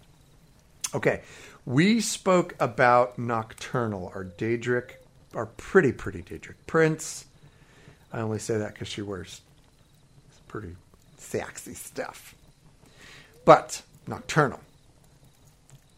[0.94, 1.22] okay.
[1.66, 4.12] We spoke about nocturnal.
[4.14, 4.92] Our daedric
[5.34, 7.24] our pretty pretty daedric prince.
[8.12, 9.40] I only say that because she wears
[10.46, 10.76] pretty
[11.18, 12.34] sexy stuff
[13.44, 14.60] but nocturnal.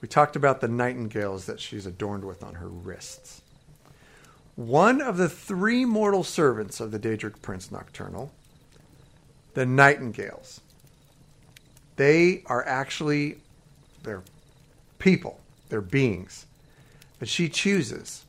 [0.01, 3.40] We talked about the nightingales that she's adorned with on her wrists.
[4.55, 8.32] One of the three mortal servants of the daedric prince nocturnal
[9.57, 10.61] the nightingales.
[11.97, 13.38] They are actually
[14.03, 14.22] they're
[14.99, 15.40] people,
[15.70, 16.44] they're beings
[17.18, 18.24] that she chooses,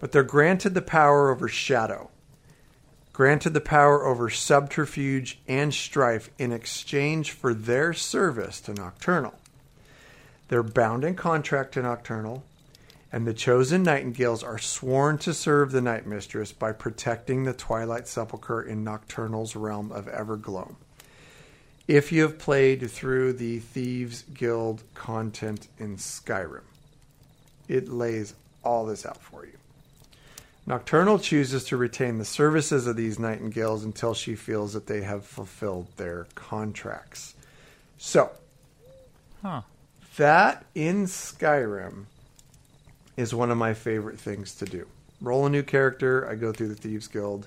[0.00, 2.10] but they're granted the power over shadow,
[3.14, 9.34] granted the power over subterfuge and strife in exchange for their service to Nocturnal.
[10.48, 12.44] They're bound in contract to Nocturnal,
[13.12, 18.08] and the chosen nightingales are sworn to serve the night mistress by protecting the twilight
[18.08, 20.74] sepulchre in Nocturnal's realm of Evergloam.
[21.86, 26.64] If you have played through the Thieves Guild content in Skyrim,
[27.68, 28.34] it lays
[28.64, 29.52] all this out for you.
[30.66, 35.26] Nocturnal chooses to retain the services of these nightingales until she feels that they have
[35.26, 37.34] fulfilled their contracts.
[37.98, 38.30] So,
[39.42, 39.62] Huh.
[40.16, 42.04] that in Skyrim
[43.16, 44.86] is one of my favorite things to do.
[45.20, 47.46] Roll a new character, I go through the Thieves Guild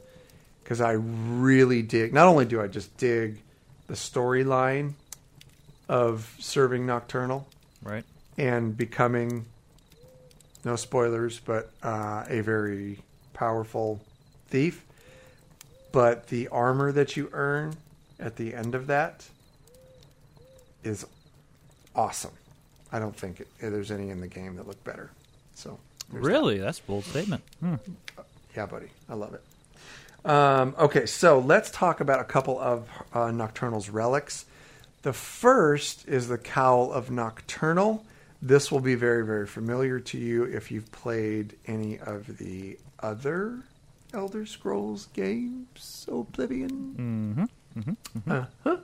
[0.64, 2.14] because I really dig.
[2.14, 3.42] Not only do I just dig
[3.88, 4.94] the storyline
[5.90, 7.48] of serving Nocturnal
[7.82, 8.04] Right.
[8.38, 9.46] and becoming,
[10.64, 13.00] no spoilers, but uh, a very
[13.38, 14.02] powerful
[14.48, 14.84] thief,
[15.92, 17.76] but the armor that you earn
[18.20, 19.28] at the end of that
[20.84, 21.06] is
[21.96, 22.32] awesome.
[22.92, 25.12] I don't think it, there's any in the game that look better.
[25.56, 25.78] So
[26.12, 26.30] there's that.
[26.30, 26.58] Really?
[26.58, 27.44] That's a bold statement.
[27.60, 27.76] Hmm.
[28.56, 28.88] Yeah, buddy.
[29.10, 29.44] I love it.
[30.28, 34.46] Um, okay, so let's talk about a couple of uh, Nocturnal's relics.
[35.04, 38.04] The first is the Cowl of Nocturnal.
[38.42, 43.60] This will be very, very familiar to you if you've played any of the other
[44.14, 47.48] Elder Scrolls games, Oblivion.
[47.78, 48.32] Mm-hmm.
[48.32, 48.78] Uh-huh.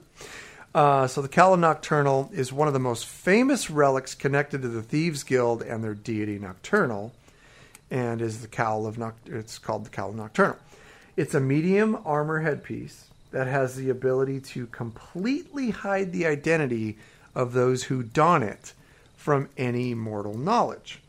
[0.74, 4.68] Uh, so the Cowl of Nocturnal is one of the most famous relics connected to
[4.68, 7.12] the Thieves Guild and their deity Nocturnal,
[7.90, 10.56] and is the Cowl of Noct- It's called the Cowl of Nocturnal.
[11.16, 16.98] It's a medium armor headpiece that has the ability to completely hide the identity
[17.34, 18.72] of those who don it
[19.16, 21.00] from any mortal knowledge.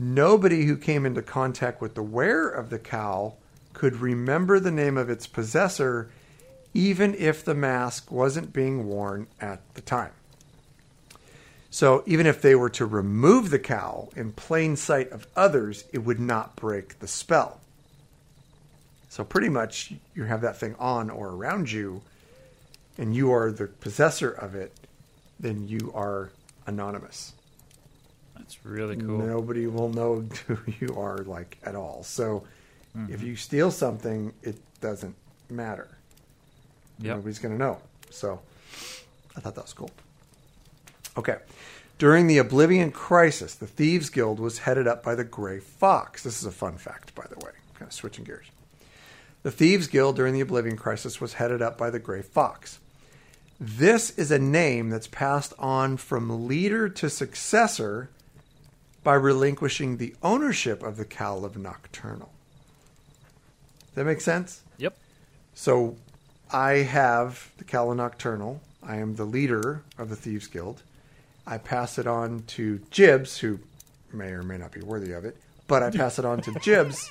[0.00, 3.36] Nobody who came into contact with the wearer of the cowl
[3.72, 6.08] could remember the name of its possessor,
[6.72, 10.12] even if the mask wasn't being worn at the time.
[11.70, 15.98] So, even if they were to remove the cowl in plain sight of others, it
[15.98, 17.60] would not break the spell.
[19.08, 22.02] So, pretty much, you have that thing on or around you,
[22.96, 24.72] and you are the possessor of it,
[25.40, 26.30] then you are
[26.68, 27.32] anonymous.
[28.38, 29.18] That's really cool.
[29.18, 32.02] Nobody will know who you are like at all.
[32.02, 32.44] So
[32.94, 33.26] if mm-hmm.
[33.26, 35.14] you steal something, it doesn't
[35.50, 35.88] matter.
[37.00, 37.16] Yep.
[37.16, 37.78] Nobody's going to know.
[38.10, 38.40] So
[39.36, 39.90] I thought that was cool.
[41.16, 41.36] Okay.
[41.98, 46.22] During the Oblivion Crisis, the Thieves Guild was headed up by the Grey Fox.
[46.22, 47.52] This is a fun fact, by the way.
[47.74, 48.46] Kind of switching gears.
[49.42, 52.78] The Thieves Guild during the Oblivion Crisis was headed up by the Grey Fox.
[53.60, 58.10] This is a name that's passed on from leader to successor
[59.08, 62.30] by relinquishing the ownership of the Cowl of Nocturnal.
[63.86, 64.60] Does that make sense?
[64.76, 64.98] Yep.
[65.54, 65.96] So
[66.52, 68.60] I have the Cowl of Nocturnal.
[68.82, 70.82] I am the leader of the Thieves Guild.
[71.46, 73.60] I pass it on to Jibs, who
[74.12, 75.38] may or may not be worthy of it,
[75.68, 77.10] but I pass it on to Jibs.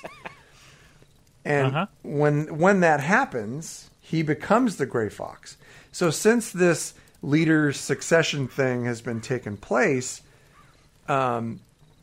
[1.44, 1.86] And Uh-huh.
[2.04, 5.56] when when that happens, he becomes the Gray Fox.
[5.90, 10.22] So since this leader succession thing has been taken place,
[11.08, 11.58] um,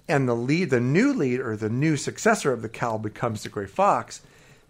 [0.08, 3.50] and the lead, the new lead or the new successor of the cowl becomes the
[3.50, 4.22] Gray Fox,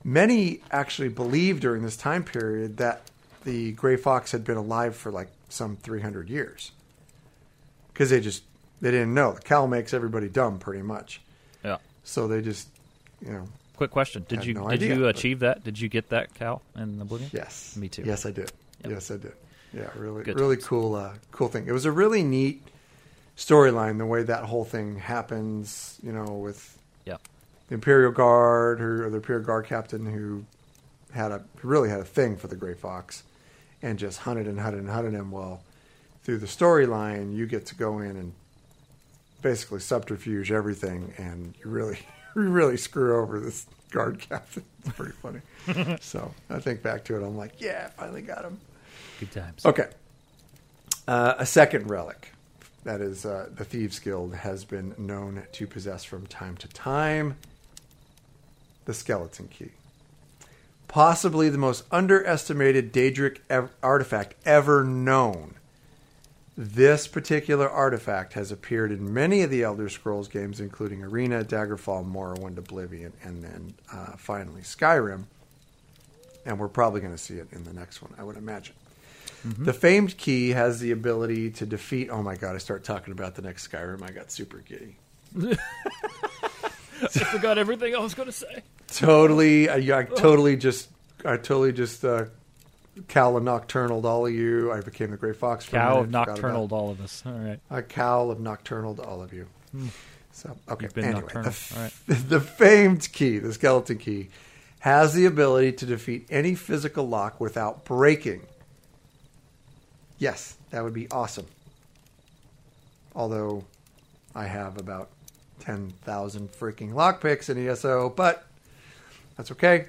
[0.04, 3.02] many actually believed during this time period that
[3.44, 6.72] the Gray Fox had been alive for like some 300 years
[7.94, 8.44] because they just
[8.82, 11.22] they didn't know the cowl makes everybody dumb pretty much.
[11.64, 11.78] Yeah.
[12.04, 12.68] So they just
[13.22, 15.64] you know Quick question: Did you no did idea, you but- achieve that?
[15.66, 17.30] Did you get that cow in Oblivion?
[17.34, 17.76] Yes.
[17.76, 18.04] Me too.
[18.06, 18.52] Yes, I did.
[18.84, 18.92] Yep.
[18.92, 19.34] Yes, I did.
[19.74, 20.68] Yeah, really, Good really times.
[20.68, 21.68] cool, uh, cool thing.
[21.68, 22.64] It was a really neat
[23.38, 23.98] storyline.
[23.98, 26.78] The way that whole thing happens, you know, with
[27.68, 30.46] the Imperial Guard or the Imperial Guard captain who
[31.14, 33.24] had a who really had a thing for the Gray Fox,
[33.82, 35.32] and just hunted and hunted and hunted him.
[35.32, 35.62] Well,
[36.24, 38.34] through the storyline, you get to go in and
[39.42, 42.00] basically subterfuge everything, and you really,
[42.36, 44.64] you really screw over this guard captain.
[44.84, 45.98] It's pretty funny.
[46.02, 48.60] so I think back to it, I'm like, yeah, finally got him.
[49.20, 49.66] Good times.
[49.66, 49.88] Okay.
[51.08, 52.32] Uh, a second relic
[52.86, 57.36] that is uh, the Thieves Guild has been known to possess from time to time
[58.86, 59.72] the Skeleton Key.
[60.88, 65.56] Possibly the most underestimated Daedric ev- artifact ever known.
[66.56, 72.10] This particular artifact has appeared in many of the Elder Scrolls games, including Arena, Daggerfall,
[72.10, 75.24] Morrowind, Oblivion, and then uh, finally Skyrim.
[76.46, 78.76] And we're probably going to see it in the next one, I would imagine.
[79.46, 82.10] The famed key has the ability to defeat.
[82.10, 82.56] Oh my god!
[82.56, 84.02] I start talking about the next Skyrim.
[84.02, 84.98] I got super giddy.
[87.02, 88.64] I forgot everything I was going to say.
[88.88, 90.90] Totally, I, I totally just,
[91.24, 92.26] I totally just uh,
[93.08, 94.72] cowl and nocturnal all of you.
[94.72, 95.66] I became the Gray Fox.
[95.66, 97.22] For Cow of nocturnal all of us.
[97.26, 97.60] All right.
[97.70, 99.48] A cowl of nocturnal to all of you.
[100.32, 100.88] So okay.
[100.98, 101.38] Anyway, the,
[101.76, 101.94] All right.
[102.30, 104.30] the famed key, the skeleton key,
[104.80, 108.42] has the ability to defeat any physical lock without breaking.
[110.18, 111.46] Yes, that would be awesome.
[113.16, 113.66] Although
[114.34, 115.10] I have about
[115.60, 118.46] 10,000 freaking lockpicks in ESO, but
[119.38, 119.88] that's okay.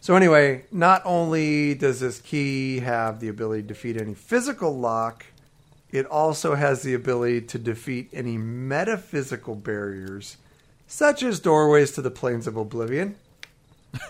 [0.00, 5.26] So, anyway, not only does this key have the ability to defeat any physical lock,
[5.92, 10.38] it also has the ability to defeat any metaphysical barriers,
[10.86, 13.16] such as doorways to the planes of oblivion.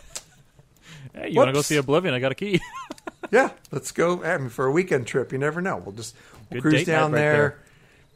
[1.14, 2.14] Hey, you want to go see Oblivion?
[2.14, 2.60] I got a key.
[3.32, 5.32] yeah, let's go I mean, for a weekend trip.
[5.32, 5.78] You never know.
[5.78, 6.14] We'll just
[6.50, 7.58] we'll cruise down right there.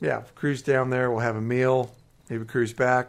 [0.01, 1.11] Yeah, cruise down there.
[1.11, 1.93] We'll have a meal.
[2.29, 3.09] Maybe cruise back.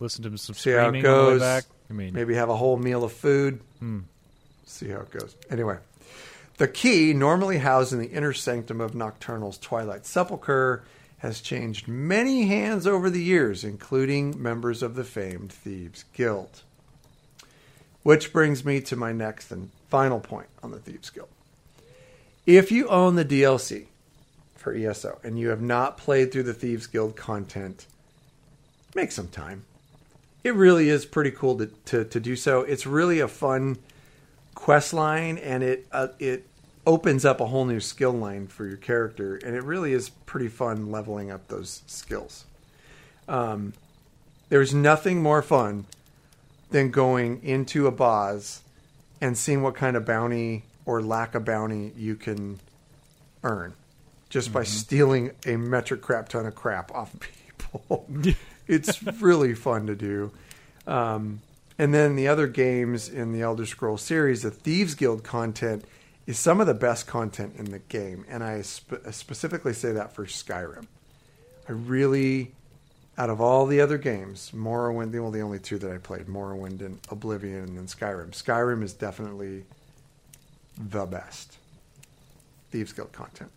[0.00, 1.40] Listen to some See how it screaming on the way goes.
[1.40, 1.64] back.
[1.90, 3.60] I mean, Maybe have a whole meal of food.
[3.78, 4.00] Hmm.
[4.64, 5.36] See how it goes.
[5.50, 5.76] Anyway,
[6.56, 10.82] the key, normally housed in the inner sanctum of Nocturnal's Twilight Sepulchre,
[11.18, 16.62] has changed many hands over the years, including members of the famed Thieves Guild.
[18.02, 21.28] Which brings me to my next and final point on the Thieves Guild.
[22.46, 23.86] If you own the DLC
[24.56, 27.86] for ESO and you have not played through the Thieves Guild content,
[28.94, 29.64] make some time
[30.42, 32.62] it really is pretty cool to, to, to do so.
[32.62, 33.78] It's really a fun
[34.54, 36.46] quest line, and it uh, it
[36.86, 40.48] opens up a whole new skill line for your character, and it really is pretty
[40.48, 42.44] fun leveling up those skills.
[43.28, 43.74] Um,
[44.48, 45.84] there's nothing more fun
[46.70, 48.62] than going into a boss
[49.20, 52.60] and seeing what kind of bounty or lack of bounty you can
[53.42, 53.74] earn
[54.28, 58.06] just by stealing a metric crap ton of crap off people.
[58.66, 60.30] it's really fun to do.
[60.86, 61.40] Um,
[61.78, 65.84] and then the other games in the Elder Scrolls series, the Thieves Guild content
[66.26, 68.24] is some of the best content in the game.
[68.28, 70.86] And I spe- specifically say that for Skyrim.
[71.68, 72.52] I really,
[73.20, 76.24] out of all the other games, Morrowind, the only, the only two that I played,
[76.24, 78.30] Morrowind and Oblivion and then Skyrim.
[78.30, 79.66] Skyrim is definitely
[80.78, 81.58] the best
[82.70, 83.50] Thieves Guild content.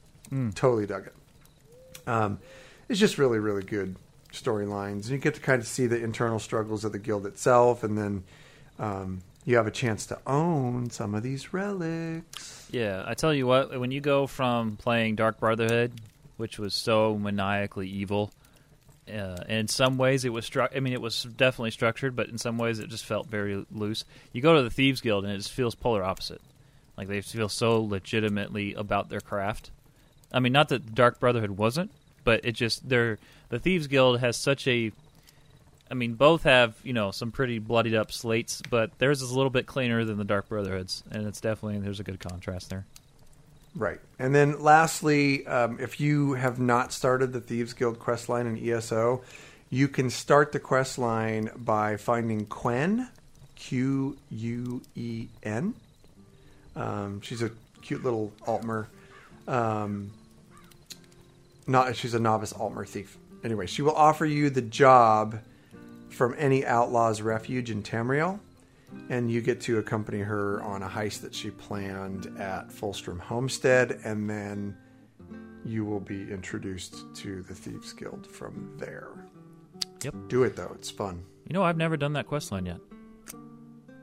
[0.53, 1.13] Totally dug it.
[2.05, 2.39] Um,
[2.89, 3.95] it's just really, really good
[4.33, 5.03] storylines.
[5.03, 7.97] and You get to kind of see the internal struggles of the guild itself, and
[7.97, 8.23] then
[8.79, 12.67] um, you have a chance to own some of these relics.
[12.69, 15.93] Yeah, I tell you what, when you go from playing Dark Brotherhood,
[16.35, 18.33] which was so maniacally evil,
[19.11, 22.37] uh, in some ways it was stru- I mean, it was definitely structured, but in
[22.37, 24.05] some ways it just felt very loose.
[24.31, 26.41] You go to the Thieves Guild, and it just feels polar opposite.
[26.97, 29.71] Like they feel so legitimately about their craft.
[30.31, 31.91] I mean, not that the Dark Brotherhood wasn't,
[32.23, 33.17] but it just they're
[33.49, 34.91] the Thieves Guild has such a.
[35.91, 39.35] I mean, both have you know some pretty bloodied up slates, but theirs is a
[39.35, 42.85] little bit cleaner than the Dark Brotherhood's, and it's definitely there's a good contrast there.
[43.75, 43.99] Right.
[44.19, 48.57] And then lastly, um, if you have not started the Thieves Guild quest line in
[48.57, 49.23] ESO,
[49.69, 53.09] you can start the quest line by finding Quen,
[53.55, 55.73] Q U E N.
[56.75, 57.49] Um, she's a
[57.81, 58.87] cute little Altmer.
[59.47, 60.11] Um,
[61.65, 63.17] not she's a novice Altmer thief.
[63.43, 65.39] Anyway, she will offer you the job
[66.09, 68.39] from any outlaw's refuge in Tamriel,
[69.09, 73.99] and you get to accompany her on a heist that she planned at Fulstrom Homestead,
[74.03, 74.75] and then
[75.65, 79.09] you will be introduced to the Thieves Guild from there.
[80.03, 80.15] Yep.
[80.27, 81.23] Do it though; it's fun.
[81.47, 82.79] You know, I've never done that quest line yet.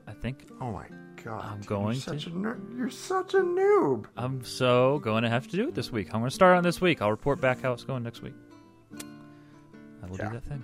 [0.07, 0.85] I think Oh my
[1.23, 1.45] god!
[1.45, 2.31] I'm going You're such, to.
[2.31, 4.05] a ner- you're such a noob.
[4.17, 6.07] I'm so going to have to do it this week.
[6.13, 7.01] I'm going to start on this week.
[7.01, 8.33] I'll report back how it's going next week.
[10.03, 10.27] I will Yeah.
[10.29, 10.63] do that thing.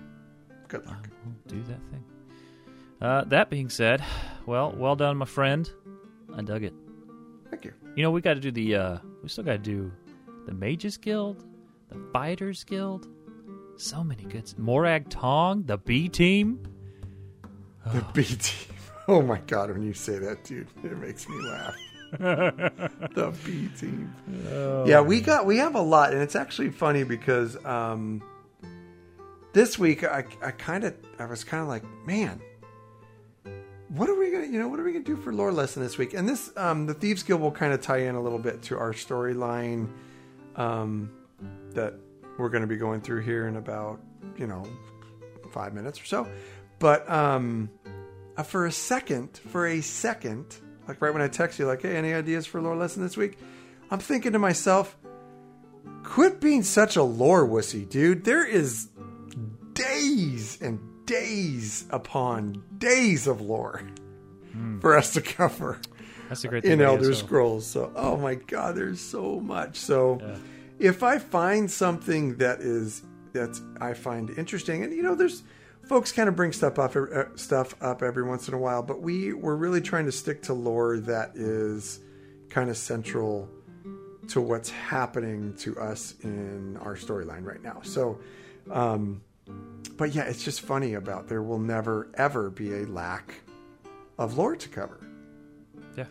[0.67, 1.07] Good I luck.
[1.23, 2.03] will do that thing.
[3.01, 4.03] Uh, that being said,
[4.45, 5.69] well, well done, my friend.
[6.35, 6.73] I dug it.
[7.49, 7.73] Thank you.
[7.95, 8.75] You know, we got to do the.
[8.75, 9.91] Uh, we still got to do
[10.45, 11.43] the Mages Guild,
[11.89, 13.07] the Fighters Guild.
[13.77, 14.57] So many good.
[14.57, 16.63] Morag Tong, the B Team.
[17.85, 18.73] The B team.
[19.09, 19.71] Oh my god!
[19.71, 21.77] When you say that, dude, it makes me laugh.
[22.19, 24.13] the B team.
[24.85, 28.21] yeah, we got we have a lot, and it's actually funny because um,
[29.53, 32.41] this week I I kind of I was kind of like, man,
[33.89, 35.97] what are we gonna you know what are we gonna do for lore lesson this
[35.97, 36.14] week?
[36.14, 38.77] And this um, the Thieves Guild will kind of tie in a little bit to
[38.77, 39.89] our storyline
[40.55, 41.11] um,
[41.72, 41.93] that
[42.38, 43.99] we're going to be going through here in about
[44.38, 44.65] you know
[45.51, 46.27] five minutes or so.
[46.80, 47.69] But um,
[48.35, 50.57] uh, for a second, for a second,
[50.88, 53.38] like right when I text you, like, hey, any ideas for lore lesson this week?
[53.89, 54.97] I'm thinking to myself,
[56.03, 58.26] quit being such a lore wussy, dude.
[58.26, 58.89] There is
[59.73, 63.81] days and days upon days of lore
[64.81, 65.79] for us to cover
[66.29, 66.73] That's a great thing.
[66.73, 67.13] in Elder.
[67.15, 67.65] Scrolls.
[67.65, 69.77] So, oh my God, there's so much.
[69.77, 70.35] So, Yeah.
[70.79, 73.01] if I find something that is
[73.34, 74.84] that I find interesting.
[74.84, 75.43] And you know, there's
[75.88, 79.01] folks kind of bring stuff up uh, stuff up every once in a while, but
[79.01, 81.99] we we're really trying to stick to lore that is
[82.49, 83.49] kind of central
[84.29, 87.79] to what's happening to us in our storyline right now.
[87.84, 88.19] So,
[88.71, 89.21] um,
[89.95, 93.35] but yeah, it's just funny about there will never ever be a lack
[94.18, 94.99] of lore to cover.
[95.95, 96.05] Yeah.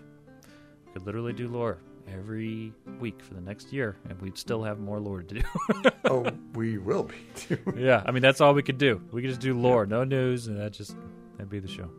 [0.92, 1.78] Could literally do lore
[2.12, 5.42] every week for the next year, and we'd still have more lore to do.
[6.04, 7.58] oh, we will be too.
[7.76, 9.00] yeah, I mean that's all we could do.
[9.12, 10.96] We could just do lore, no news, and that just
[11.36, 11.90] that'd be the show.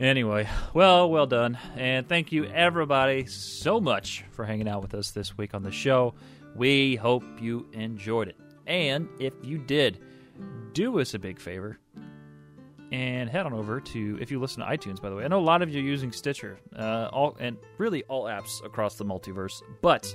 [0.00, 1.56] Anyway, well, well done.
[1.76, 5.70] And thank you, everybody, so much for hanging out with us this week on the
[5.70, 6.14] show.
[6.56, 8.36] We hope you enjoyed it.
[8.66, 10.00] And if you did,
[10.72, 11.78] do us a big favor
[12.92, 15.24] and head on over to, if you listen to iTunes, by the way.
[15.24, 18.64] I know a lot of you are using Stitcher, uh, all and really all apps
[18.64, 19.62] across the multiverse.
[19.82, 20.14] But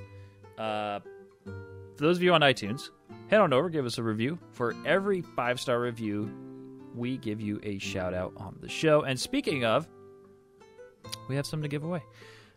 [0.57, 0.99] uh,
[1.45, 2.89] for those of you on iTunes,
[3.29, 4.39] head on over, give us a review.
[4.51, 6.31] For every five star review,
[6.95, 9.01] we give you a shout out on the show.
[9.01, 9.87] And speaking of,
[11.27, 12.03] we have something to give away.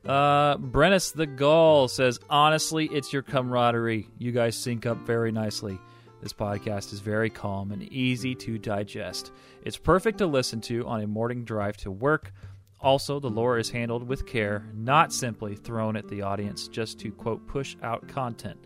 [0.04, 4.08] Uh, Brennis the Gaul says, honestly, it's your camaraderie.
[4.18, 5.78] You guys sync up very nicely.
[6.22, 9.32] This podcast is very calm and easy to digest.
[9.64, 12.32] It's perfect to listen to on a morning drive to work.
[12.80, 17.10] Also, the lore is handled with care, not simply thrown at the audience just to,
[17.10, 18.56] quote, push out content.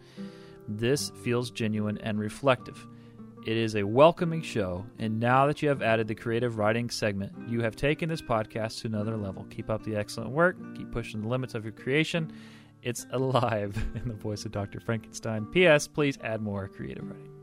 [0.69, 2.87] This feels genuine and reflective.
[3.47, 7.33] It is a welcoming show, and now that you have added the creative writing segment,
[7.49, 9.47] you have taken this podcast to another level.
[9.49, 12.31] Keep up the excellent work, keep pushing the limits of your creation.
[12.83, 14.79] It's alive in the voice of Dr.
[14.79, 15.47] Frankenstein.
[15.47, 15.89] P.S.
[15.89, 17.36] Please add more creative writing.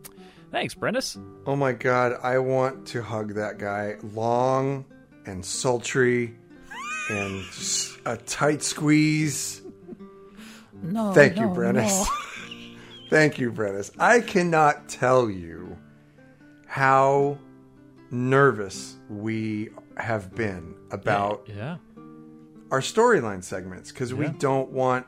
[0.54, 1.18] Thanks, Brentis.
[1.48, 3.96] Oh my god, I want to hug that guy.
[4.14, 4.86] Long
[5.26, 6.36] and sultry
[7.10, 7.44] and
[8.06, 9.62] a tight squeeze.
[10.82, 11.12] No.
[11.12, 12.06] Thank you, Brennis.
[13.10, 13.90] Thank you, Brennis.
[14.00, 15.76] I cannot tell you
[16.68, 17.40] how
[18.12, 21.78] nervous we have been about Yeah.
[22.72, 25.08] our storyline segments because we don't want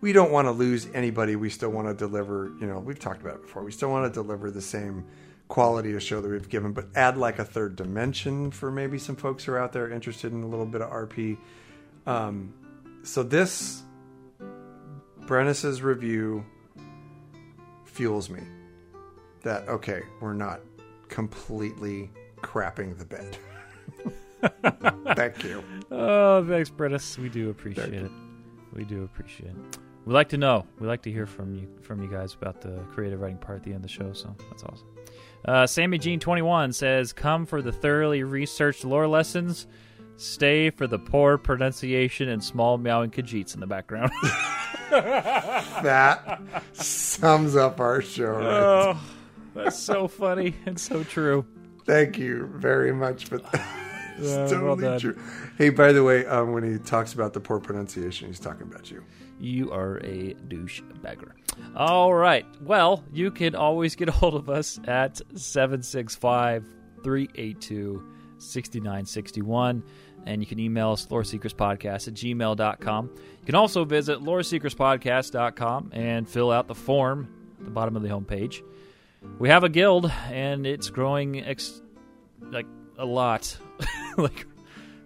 [0.00, 1.36] we don't want to lose anybody.
[1.36, 2.52] We still want to deliver.
[2.60, 3.62] You know, we've talked about it before.
[3.62, 5.06] We still want to deliver the same
[5.48, 9.16] quality of show that we've given, but add like a third dimension for maybe some
[9.16, 11.36] folks who are out there interested in a little bit of RP.
[12.06, 12.54] Um,
[13.02, 13.82] so this
[15.26, 16.44] Brennis's review
[17.84, 18.40] fuels me
[19.42, 20.60] that okay, we're not
[21.08, 23.36] completely crapping the bed.
[25.16, 25.62] Thank you.
[25.90, 27.18] Oh, thanks, Brentis.
[27.18, 28.10] We do appreciate Thank it.
[28.72, 29.78] We do appreciate it.
[30.06, 30.66] We like to know.
[30.78, 33.64] We like to hear from you from you guys about the creative writing part at
[33.64, 34.12] the end of the show.
[34.12, 34.86] So that's awesome.
[35.44, 39.66] Uh, Sammy Jean twenty one says, "Come for the thoroughly researched lore lessons.
[40.16, 44.10] Stay for the poor pronunciation and small meowing Khajiits in the background."
[44.90, 48.32] That sums up our show.
[48.32, 48.44] Right?
[48.44, 49.00] oh,
[49.54, 51.46] that's so funny and so true.
[51.86, 53.66] Thank you very much for that.
[54.18, 54.98] it's well totally done.
[55.00, 55.18] true.
[55.58, 58.90] Hey, by the way, um, when he talks about the poor pronunciation, he's talking about
[58.90, 59.04] you.
[59.40, 61.34] You are a douche bagger.
[61.74, 62.46] All right.
[62.62, 66.66] Well, you can always get a hold of us at 765
[67.02, 68.04] 382
[68.38, 69.82] 6961.
[70.26, 73.10] And you can email us loreseekerspodcast at gmail.com.
[73.16, 78.08] You can also visit loreseekerspodcast.com and fill out the form at the bottom of the
[78.08, 78.62] homepage.
[79.38, 81.80] We have a guild, and it's growing ex-
[82.40, 82.66] like
[82.98, 83.56] a lot.
[84.16, 84.46] like,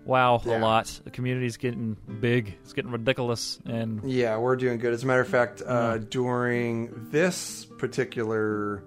[0.04, 1.00] wow, a lot.
[1.04, 2.56] The community's getting big.
[2.62, 3.58] It's getting ridiculous.
[3.66, 4.92] And Yeah, we're doing good.
[4.92, 8.84] As a matter of fact, uh, during this particular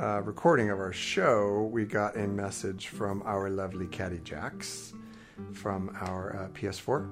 [0.00, 4.92] uh, recording of our show, we got a message from our lovely Caddy Jacks
[5.52, 7.10] from our uh, PS4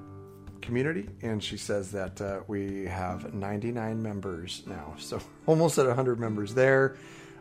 [0.61, 6.19] community, and she says that uh, we have 99 members now, so almost at 100
[6.19, 6.97] members there.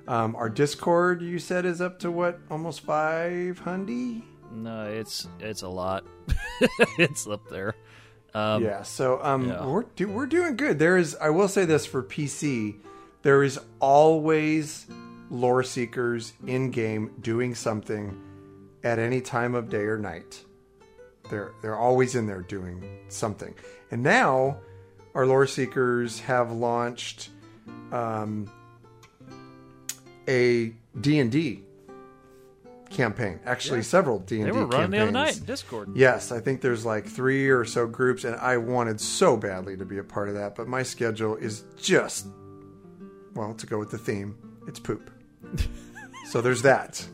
[0.08, 4.22] Um, our Discord, you said, is up to what, almost 500?
[4.52, 6.06] No, it's it's a lot.
[6.98, 7.76] it's up there.
[8.34, 9.66] Um, yeah, so um, yeah.
[9.66, 10.80] we're do, we're doing good.
[10.80, 12.76] There is, I will say this for PC,
[13.24, 14.86] there is always
[15.30, 18.22] lore seekers in game doing something
[18.84, 20.44] at any time of day or night.
[21.30, 23.54] They're they're always in there doing something.
[23.92, 24.60] And now
[25.16, 27.30] our lore seekers have launched
[27.92, 28.50] um,
[30.28, 31.64] a D and D
[32.90, 33.40] campaign.
[33.46, 35.92] Actually, several D and They D were running the other night in Discord.
[35.96, 39.86] Yes, I think there's like three or so groups, and I wanted so badly to
[39.86, 42.28] be a part of that, but my schedule is just,
[43.36, 44.38] well, to go with the theme,
[44.68, 45.12] it's poop.
[46.30, 47.06] so there's that.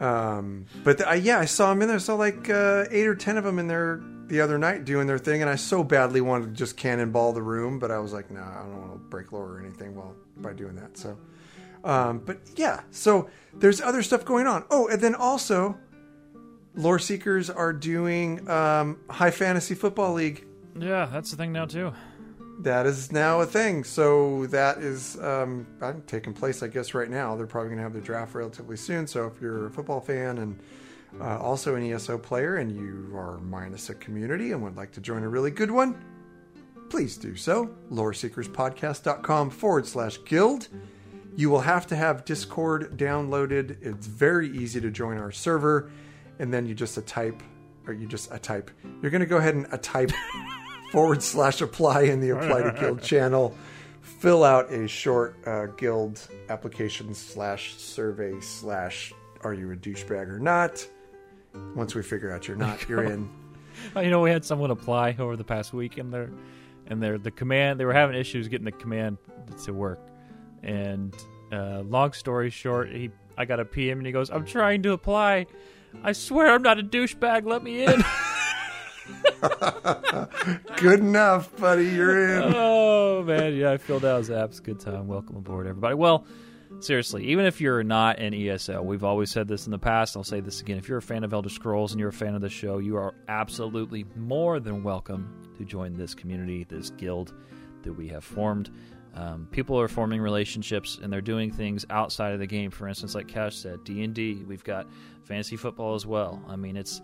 [0.00, 1.98] Um, but the, I, yeah, I saw them in there.
[1.98, 5.06] I saw like uh, eight or ten of them in there the other night doing
[5.06, 8.12] their thing, and I so badly wanted to just cannonball the room, but I was
[8.12, 10.96] like, no, I don't want to break lore or anything while by doing that.
[10.96, 11.18] So
[11.84, 14.64] Um, but yeah, so there's other stuff going on.
[14.70, 15.78] Oh, and then also,
[16.74, 20.46] Lore Seekers are doing um, High Fantasy Football League.
[20.78, 21.92] Yeah, that's the thing now too.
[22.60, 23.84] That is now a thing.
[23.84, 25.66] So that is um,
[26.06, 27.34] taking place, I guess, right now.
[27.34, 29.06] They're probably going to have the draft relatively soon.
[29.06, 30.60] So if you're a football fan and
[31.20, 35.00] uh, also an ESO player and you are minus a community and would like to
[35.00, 36.04] join a really good one,
[36.90, 37.74] please do so.
[37.90, 40.68] LoreSeekersPodcast.com forward slash guild.
[41.36, 43.76] You will have to have Discord downloaded.
[43.82, 45.90] It's very easy to join our server.
[46.38, 47.42] And then you just a type,
[47.86, 48.70] or you just a type.
[49.02, 50.10] You're going to go ahead and a type
[50.92, 53.56] forward slash apply in the apply to guild channel.
[54.00, 59.12] Fill out a short uh, guild application slash survey slash
[59.42, 60.86] are you a douchebag or not.
[61.74, 63.28] Once we figure out you're not, you're in.
[63.96, 66.30] you know, we had someone apply over the past week, and they're
[66.86, 67.78] and they're the command.
[67.78, 69.18] They were having issues getting the command
[69.64, 70.00] to work.
[70.62, 71.14] And
[71.52, 74.92] uh, long story short, he I got a PM, and he goes, "I'm trying to
[74.92, 75.46] apply.
[76.02, 77.46] I swear I'm not a douchebag.
[77.46, 78.04] Let me in."
[80.76, 81.86] Good enough, buddy.
[81.86, 82.52] You're in.
[82.54, 84.62] oh man, yeah, I filled out his apps.
[84.62, 85.08] Good time.
[85.08, 85.94] Welcome aboard, everybody.
[85.94, 86.26] Well,
[86.80, 90.16] seriously, even if you're not an ESL, we've always said this in the past.
[90.16, 90.78] I'll say this again.
[90.78, 92.96] If you're a fan of Elder Scrolls and you're a fan of the show, you
[92.96, 97.34] are absolutely more than welcome to join this community, this guild
[97.82, 98.70] that we have formed.
[99.14, 102.70] Um, people are forming relationships and they're doing things outside of the game.
[102.70, 104.44] For instance, like Cash said, D and D.
[104.46, 104.86] We've got
[105.24, 106.42] fantasy football as well.
[106.48, 107.00] I mean, it's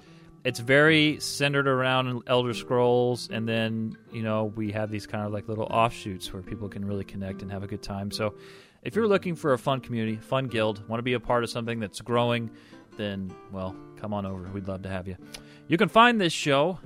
[0.47, 5.33] it's very centered around Elder Scrolls, and then you know we have these kind of
[5.33, 8.13] like little offshoots where people can really connect and have a good time.
[8.13, 8.37] So,
[8.83, 11.51] if you're looking for a fun community, fun guild, want to be a part of
[11.51, 12.49] something that's growing,
[12.97, 14.49] then well, come on over.
[14.53, 15.17] We'd love to have you.
[15.67, 16.79] You can find this show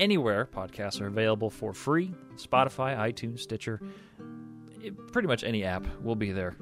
[0.00, 3.80] anywhere podcasts are available for free: Spotify, iTunes, Stitcher,
[5.12, 5.86] pretty much any app.
[6.00, 6.56] We'll be there.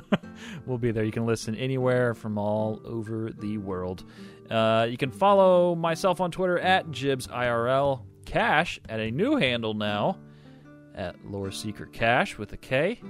[0.66, 1.04] we'll be there.
[1.04, 4.04] You can listen anywhere from all over the world.
[4.50, 10.18] Uh, you can follow myself on Twitter at JibsIRL, Cash at a new handle now
[10.94, 13.00] at Lore Seeker Cash with a K,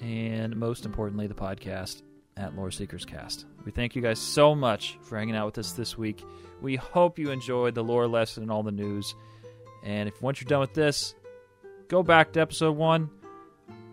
[0.00, 2.02] and most importantly, the podcast
[2.36, 3.46] at Lore Seekers Cast.
[3.64, 6.24] We thank you guys so much for hanging out with us this week.
[6.60, 9.14] We hope you enjoyed the lore lesson and all the news.
[9.84, 11.14] And if once you're done with this,
[11.88, 13.10] go back to episode one,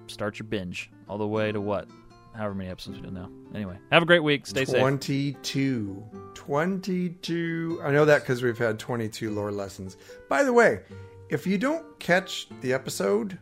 [0.09, 1.87] start your binge all the way to what?
[2.35, 3.29] However many episodes we do now.
[3.53, 4.45] Anyway, have a great week.
[4.45, 5.33] Stay 22.
[5.33, 5.33] safe.
[5.33, 6.03] 22.
[6.35, 7.81] 22.
[7.83, 9.97] I know that because we've had 22 lore lessons.
[10.29, 10.81] By the way,
[11.29, 13.37] if you don't catch the episode,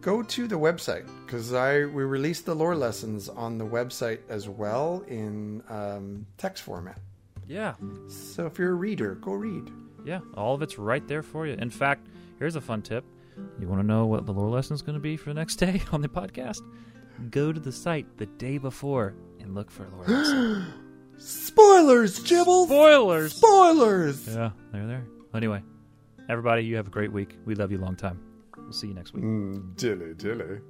[0.00, 4.48] go to the website because I we released the lore lessons on the website as
[4.48, 6.98] well in um, text format.
[7.46, 7.74] Yeah.
[8.08, 9.70] So if you're a reader, go read.
[10.04, 11.54] Yeah, all of it's right there for you.
[11.54, 12.06] In fact,
[12.38, 13.04] here's a fun tip.
[13.58, 15.56] You want to know what the lore lesson is going to be for the next
[15.56, 16.60] day on the podcast?
[17.30, 20.66] Go to the site the day before and look for lore lesson.
[21.18, 22.66] Spoilers, Jibble.
[22.66, 23.34] Spoilers.
[23.34, 24.26] Spoilers.
[24.28, 25.06] Yeah, they're there.
[25.34, 25.62] Anyway,
[26.28, 27.36] everybody, you have a great week.
[27.44, 28.20] We love you long time.
[28.56, 29.24] We'll see you next week.
[29.24, 30.60] Mm, dilly dilly.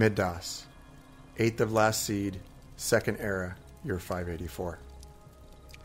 [0.00, 0.62] Middas,
[1.36, 2.40] 8th of last seed,
[2.78, 3.54] 2nd era,
[3.84, 4.78] year 584.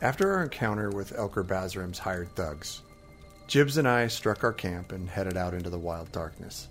[0.00, 2.80] After our encounter with Elker Bazrim's hired thugs,
[3.46, 6.68] Jibs and I struck our camp and headed out into the wild darkness.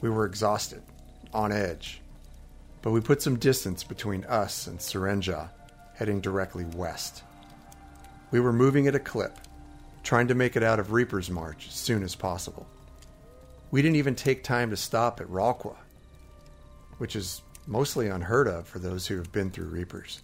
[0.00, 0.82] We were exhausted,
[1.32, 2.00] on edge,
[2.82, 5.50] but we put some distance between us and S'ren-ja,
[5.94, 7.22] heading directly west.
[8.32, 9.38] We were moving at a clip,
[10.02, 12.66] trying to make it out of Reaper's March as soon as possible.
[13.70, 15.76] We didn't even take time to stop at Rawl'kha,
[16.98, 20.22] which is mostly unheard of for those who have been through Reapers.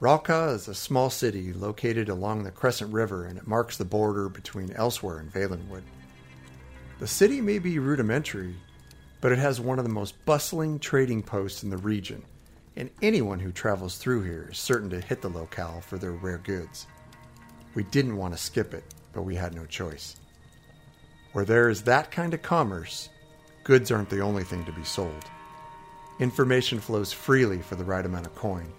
[0.00, 4.28] Rawl'kha is a small city located along the Crescent River and it marks the border
[4.28, 5.82] between Elsweyr and Valenwood.
[6.98, 8.54] The city may be rudimentary,
[9.20, 12.22] but it has one of the most bustling trading posts in the region,
[12.76, 16.38] and anyone who travels through here is certain to hit the locale for their rare
[16.38, 16.86] goods.
[17.74, 20.16] We didn't want to skip it, but we had no choice.
[21.32, 23.08] Where there is that kind of commerce,
[23.64, 25.24] Goods aren't the only thing to be sold.
[26.20, 28.70] Information flows freely for the right amount of coin.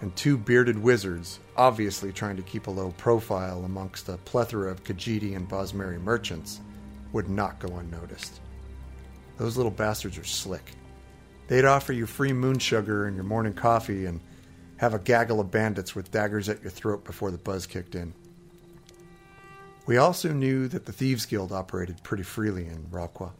[0.00, 4.84] And two bearded wizards, obviously trying to keep a low profile amongst a plethora of
[4.84, 6.60] Khajiit and Bosmeri merchants,
[7.12, 8.40] would not go unnoticed.
[9.38, 10.72] Those little bastards are slick.
[11.46, 14.20] They'd offer you free moon sugar and your morning coffee and
[14.76, 18.12] have a gaggle of bandits with daggers at your throat before the buzz kicked in.
[19.86, 23.30] We also knew that the Thieves Guild operated pretty freely in Rawl'kha,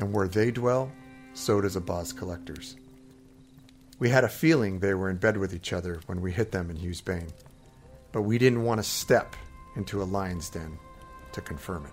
[0.00, 0.90] and where they dwell,
[1.34, 2.76] so does Abaz collectors.
[4.00, 6.70] We had a feeling they were in bed with each other when we hit them
[6.70, 7.32] in Hew's Bane,
[8.12, 9.36] but we didn't want to step
[9.76, 10.78] into a lion's den
[11.32, 11.92] to confirm it.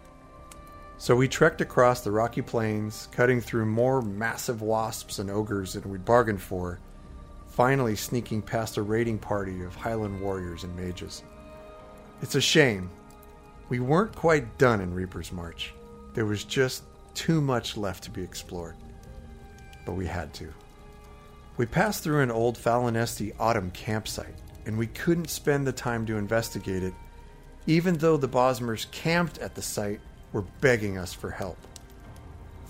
[0.98, 5.88] So we trekked across the rocky plains, cutting through more massive wasps and ogres than
[5.92, 6.80] we'd bargained for,
[7.50, 11.24] finally sneaking past a raiding party of Highland warriors and mages.
[12.22, 12.90] It's a shame.
[13.70, 15.74] We weren't quite done in Reaper's March.
[16.14, 16.84] There was just
[17.18, 18.76] too much left to be explored.
[19.85, 20.53] But we had to.
[21.57, 24.35] We passed through an old Falinesti autumn campsite,
[24.68, 26.94] and we couldn't spend the time to investigate it,
[27.65, 29.99] even though the Bosmers camped at the site
[30.31, 31.57] were begging us for help.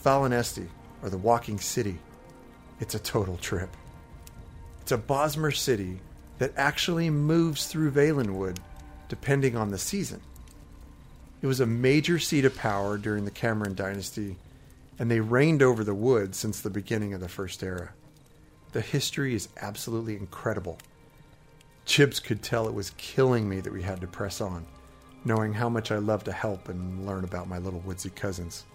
[0.01, 0.67] Falinesti,
[1.03, 1.99] or the Walking City,
[2.79, 3.75] it's a total trip.
[4.81, 5.99] It's a Bosmer city
[6.37, 8.59] that actually moves through Valenwood
[9.09, 10.21] depending on the season.
[11.47, 14.35] It was a major seat of power during the Camoran dynasty,
[14.99, 17.91] and they reigned over the wood since the beginning of the First Era.
[18.73, 20.77] The history is absolutely incredible.
[21.85, 24.65] Jibs could tell it was killing me that we had to press on
[25.23, 28.65] knowing how much I love to help and learn about my little woodsy cousins.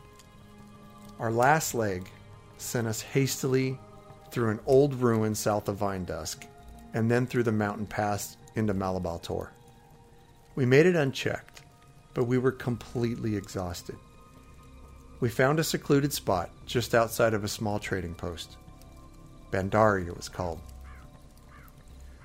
[1.18, 2.08] Our last leg
[2.56, 3.78] sent us hastily
[4.30, 6.46] through an old ruin south of Vinedusk,
[6.94, 9.52] and then through the mountain pass into Malabal Tor.
[10.54, 11.51] We made it unchecked,
[12.14, 13.97] but we were completely exhausted.
[15.20, 18.56] We found a secluded spot just outside of a small trading post.
[19.51, 20.60] Baandari it was called.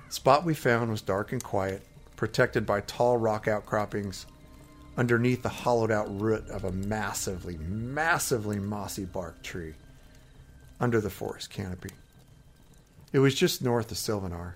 [0.08, 1.82] The spot we found was dark and quiet,
[2.16, 4.26] protected by tall rock outcroppings
[4.96, 9.74] underneath the hollowed out root of a massively, massively mossy bark tree
[10.80, 11.90] under the forest canopy.
[13.12, 14.54] It was just north of Silvenar.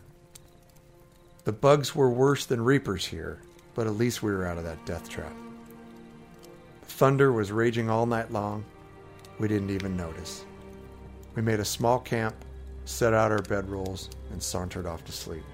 [1.45, 3.41] The bugs were worse than reapers here,
[3.75, 5.33] but at least we were out of that death trap.
[6.83, 8.65] Thunder was raging all night long.
[9.39, 10.45] We didn't even notice.
[11.35, 12.35] We made a small camp,
[12.85, 15.45] set out our bedrolls, and sauntered off to sleep.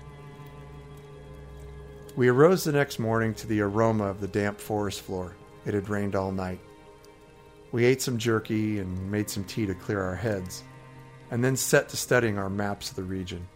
[2.16, 5.36] We arose the next morning to the aroma of the damp forest floor.
[5.64, 6.58] It had rained all night.
[7.70, 10.64] We ate some jerky and made some tea to clear our heads,
[11.30, 13.46] and then set to studying our maps of the region.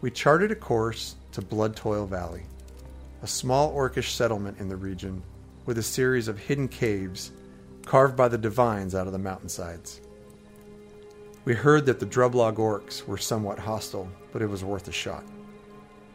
[0.00, 2.44] We charted a course to Bloodtoil Valley,
[3.26, 5.20] a small orcish settlement in the region
[5.64, 7.32] with a series of hidden caves
[7.84, 10.00] carved by the divines out of the mountainsides.
[11.44, 15.24] We heard that the Drublog orcs were somewhat hostile, but it was worth a shot.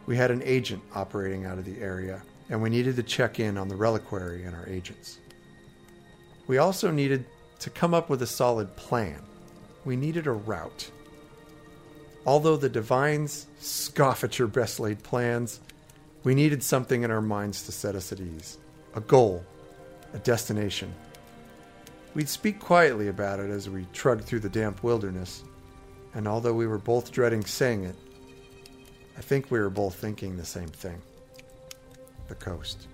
[0.05, 3.57] We had an agent operating out of the area, and we needed to check in
[3.57, 5.19] on the reliquary and our agents.
[6.47, 7.25] We also needed
[7.59, 9.21] to come up with a solid plan.
[9.83, 10.89] We needed a route.
[12.25, 15.59] Although the divines scoff at your best laid plans,
[16.23, 18.57] we needed something in our minds to set us at ease
[18.93, 19.43] a goal,
[20.13, 20.93] a destination.
[22.13, 25.43] We'd speak quietly about it as we trudged through the damp wilderness,
[26.13, 27.95] and although we were both dreading saying it,
[29.17, 31.01] I think we were both thinking the same thing
[32.27, 32.87] the coast.